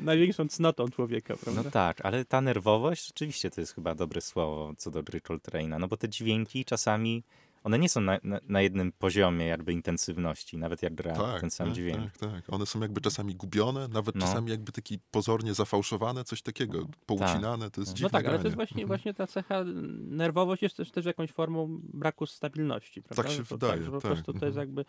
największą 0.00 0.48
cnotą 0.48 0.88
człowieka, 0.88 1.36
prawda? 1.36 1.62
No 1.64 1.70
tak, 1.70 2.00
ale 2.06 2.24
ta 2.24 2.40
nerwowość 2.40 3.06
rzeczywiście 3.06 3.50
to 3.50 3.60
jest 3.60 3.75
chyba 3.76 3.94
dobre 3.94 4.20
słowo 4.20 4.72
co 4.76 4.90
do 4.90 5.02
gry 5.02 5.20
Coltrane'a, 5.20 5.80
no 5.80 5.88
bo 5.88 5.96
te 5.96 6.08
dźwięki 6.08 6.64
czasami, 6.64 7.22
one 7.64 7.78
nie 7.78 7.88
są 7.88 8.00
na, 8.00 8.18
na, 8.24 8.40
na 8.48 8.62
jednym 8.62 8.92
poziomie 8.92 9.46
jakby 9.46 9.72
intensywności, 9.72 10.58
nawet 10.58 10.82
jak 10.82 10.94
gra 10.94 11.14
Tak, 11.14 11.40
ten 11.40 11.50
sam 11.50 11.66
tak, 11.66 11.76
dźwięk. 11.76 12.12
tak, 12.18 12.32
tak. 12.32 12.52
One 12.54 12.66
są 12.66 12.80
jakby 12.80 13.00
czasami 13.00 13.34
gubione, 13.34 13.88
nawet 13.88 14.14
No. 14.14 14.20
czasami 14.26 14.50
jakby 14.50 14.72
taki 14.72 14.98
pozornie 15.10 15.54
zafałszowane, 15.54 16.24
coś 16.24 16.42
takiego, 16.42 16.86
poucinane, 17.06 17.70
to 17.70 17.80
jest 17.80 17.92
No 17.92 17.96
dziwne 17.96 18.06
No 18.06 18.10
tak, 18.10 18.26
ale 18.26 18.38
to 18.38 18.42
granie. 18.42 18.44
jest 18.44 18.56
właśnie, 18.56 18.82
Mhm. 18.82 18.88
właśnie 18.88 19.14
ta 19.14 19.26
cecha, 19.26 19.64
nerwowość 20.00 20.62
jest 20.62 20.76
też, 20.76 20.90
też 20.90 21.04
jakąś 21.06 21.30
formą 21.32 21.80
braku 21.82 22.26
stabilności, 22.26 23.02
prawda? 23.02 23.22
Tak 23.22 23.32
się 23.32 23.44
to, 23.44 23.54
wydaje, 23.56 23.82
że 23.82 23.90
po 23.90 24.00
tak, 24.00 24.10
prostu 24.12 24.32
to 24.32 24.46
jest 24.46 24.58
mhm. 24.58 24.68
jakby 24.68 24.84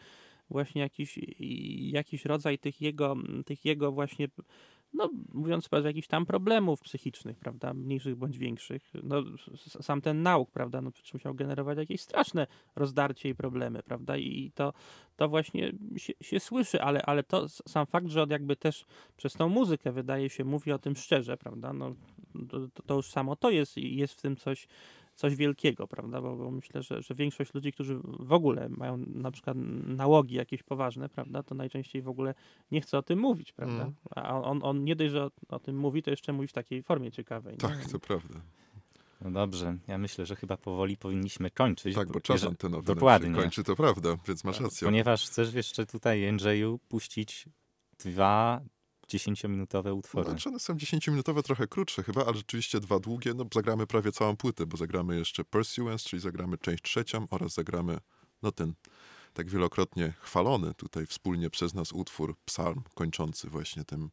właśnie 0.49 0.81
jakiś, 0.81 1.19
jakiś 1.91 2.25
rodzaj 2.25 2.59
tych 2.59 2.81
jego, 2.81 3.15
tych 3.45 3.65
jego 3.65 3.91
właśnie, 3.91 4.27
no 4.93 5.09
mówiąc 5.33 5.65
wprost, 5.65 5.85
jakichś 5.85 6.07
tam 6.07 6.25
problemów 6.25 6.81
psychicznych, 6.81 7.39
prawda, 7.39 7.73
mniejszych 7.73 8.15
bądź 8.15 8.37
większych. 8.37 8.91
No 9.03 9.23
sam 9.81 10.01
ten 10.01 10.23
nauk, 10.23 10.51
prawda, 10.51 10.81
no 10.81 10.91
przecież 10.91 11.13
musiał 11.13 11.35
generować 11.35 11.77
jakieś 11.77 12.01
straszne 12.01 12.47
rozdarcie 12.75 13.29
i 13.29 13.35
problemy, 13.35 13.83
prawda, 13.83 14.17
i 14.17 14.51
to, 14.55 14.73
to 15.15 15.29
właśnie 15.29 15.71
się, 15.97 16.13
się 16.21 16.39
słyszy, 16.39 16.81
ale, 16.81 17.01
ale 17.01 17.23
to 17.23 17.49
sam 17.49 17.85
fakt, 17.85 18.07
że 18.07 18.23
on 18.23 18.29
jakby 18.29 18.55
też 18.55 18.85
przez 19.17 19.33
tą 19.33 19.49
muzykę 19.49 19.91
wydaje 19.91 20.29
się 20.29 20.43
mówi 20.43 20.71
o 20.71 20.79
tym 20.79 20.95
szczerze, 20.95 21.37
prawda, 21.37 21.73
no 21.73 21.95
to- 22.49 22.81
to 22.85 22.95
już 22.95 23.11
samo 23.11 23.35
to 23.35 23.49
jest, 23.49 23.77
jest 23.77 24.13
w 24.13 24.21
tym 24.21 24.35
coś, 24.35 24.67
coś 25.17 25.35
wielkiego, 25.35 25.87
prawda? 25.87 26.21
Bo, 26.21 26.35
bo 26.35 26.51
myślę, 26.51 26.83
że, 26.83 27.01
że 27.01 27.15
większość 27.15 27.53
ludzi, 27.53 27.71
którzy 27.71 27.99
w 28.03 28.33
ogóle 28.33 28.69
mają 28.69 28.97
na 28.97 29.31
przykład 29.31 29.57
nałogi 29.87 30.35
jakieś 30.35 30.63
poważne, 30.63 31.09
prawda, 31.09 31.43
to 31.43 31.55
najczęściej 31.55 32.01
w 32.01 32.09
ogóle 32.09 32.33
nie 32.71 32.81
chce 32.81 32.97
o 32.97 33.01
tym 33.01 33.19
mówić, 33.19 33.51
prawda? 33.51 33.81
Mm. 33.81 33.93
A 34.15 34.41
on, 34.41 34.59
on 34.63 34.83
nie 34.83 34.95
dość, 34.95 35.11
że 35.11 35.23
o, 35.25 35.31
o 35.49 35.59
tym 35.59 35.77
mówi, 35.77 36.03
to 36.03 36.09
jeszcze 36.09 36.33
mówi 36.33 36.47
w 36.47 36.53
takiej 36.53 36.83
formie 36.83 37.11
ciekawej. 37.11 37.53
nie? 37.53 37.57
Tak, 37.57 37.85
to 37.91 37.99
prawda. 37.99 38.41
No 39.21 39.31
dobrze, 39.31 39.77
ja 39.87 39.97
myślę, 39.97 40.25
że 40.25 40.35
chyba 40.35 40.57
powoli 40.57 40.97
powinniśmy 40.97 41.51
kończyć. 41.51 41.95
Tak, 41.95 42.11
bo 42.11 42.19
czas 42.19 42.43
antenowy 42.43 42.85
dokładnie. 42.85 43.29
się 43.29 43.41
kończy, 43.41 43.63
to 43.63 43.75
prawda, 43.75 44.17
więc 44.27 44.43
masz 44.43 44.59
rację. 44.59 44.85
Ponieważ 44.85 45.25
chcesz 45.25 45.53
jeszcze 45.53 45.85
tutaj, 45.85 46.29
Andrzeju, 46.29 46.79
puścić 46.89 47.45
dwa 47.99 48.61
dziesięciominutowe 49.07 49.93
utwory. 49.93 50.29
Znaczy 50.29 50.49
one 50.49 50.59
są 50.59 50.73
10-minutowe, 50.73 51.43
trochę 51.43 51.67
krótsze 51.67 52.03
chyba, 52.03 52.25
ale 52.25 52.37
rzeczywiście 52.37 52.79
dwa 52.79 52.99
długie. 52.99 53.33
No 53.33 53.45
zagramy 53.53 53.87
prawie 53.87 54.11
całą 54.11 54.37
płytę, 54.37 54.65
bo 54.65 54.77
zagramy 54.77 55.17
jeszcze 55.17 55.43
Pursuance, 55.43 56.09
czyli 56.09 56.21
zagramy 56.21 56.57
część 56.57 56.83
trzecią 56.83 57.27
oraz 57.29 57.53
zagramy 57.53 57.97
no 58.43 58.51
ten 58.51 58.73
tak 59.33 59.49
wielokrotnie 59.49 60.13
chwalony 60.19 60.73
tutaj 60.73 61.05
wspólnie 61.05 61.49
przez 61.49 61.73
nas 61.73 61.91
utwór 61.91 62.35
Psalm, 62.45 62.83
kończący 62.95 63.49
właśnie 63.49 63.83
tym 63.83 64.09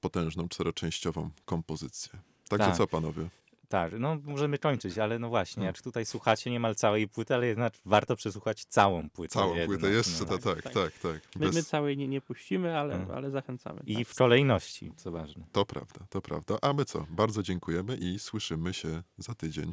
potężną 0.00 0.48
czteroczęściową 0.48 1.30
kompozycję. 1.44 2.12
Także 2.48 2.66
Tak. 2.66 2.76
co 2.76 2.86
panowie? 2.86 3.28
Tak, 3.72 3.92
no 3.98 4.16
możemy 4.24 4.58
kończyć, 4.58 4.98
ale 4.98 5.18
no 5.18 5.28
właśnie, 5.28 5.60
No. 5.60 5.66
jak 5.66 5.82
tutaj 5.82 6.06
słuchacie 6.06 6.50
niemal 6.50 6.74
całej 6.74 7.08
płyty, 7.08 7.34
ale 7.34 7.46
jednak 7.46 7.72
warto 7.84 8.16
przesłuchać 8.16 8.64
całą 8.64 9.10
płytę. 9.10 9.32
Całą 9.34 9.54
jednak, 9.54 9.66
płytę 9.66 9.94
jeszcze, 9.94 10.24
no. 10.24 10.38
tak, 10.38 10.62
tak, 10.62 10.74
tak. 10.74 10.92
tak. 10.92 11.20
My, 11.36 11.46
my 11.46 11.52
Bez... 11.52 11.68
całej 11.68 11.96
nie, 11.96 12.08
nie 12.08 12.20
puścimy, 12.20 12.78
ale, 12.78 12.94
Mm. 12.94 13.10
ale 13.10 13.30
zachęcamy. 13.30 13.80
I 13.86 13.96
tak. 13.96 14.06
w 14.08 14.14
kolejności, 14.14 14.92
co 14.96 15.10
ważne. 15.10 15.44
To 15.52 15.64
prawda, 15.64 16.00
to 16.10 16.22
prawda. 16.22 16.58
A 16.62 16.72
my 16.72 16.84
co? 16.84 17.06
Bardzo 17.10 17.42
dziękujemy 17.42 17.96
i 17.96 18.18
słyszymy 18.18 18.74
się 18.74 19.02
za 19.18 19.34
tydzień. 19.34 19.72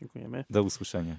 Dziękujemy. 0.00 0.44
Do 0.50 0.62
usłyszenia. 0.62 1.16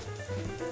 Música 0.00 0.69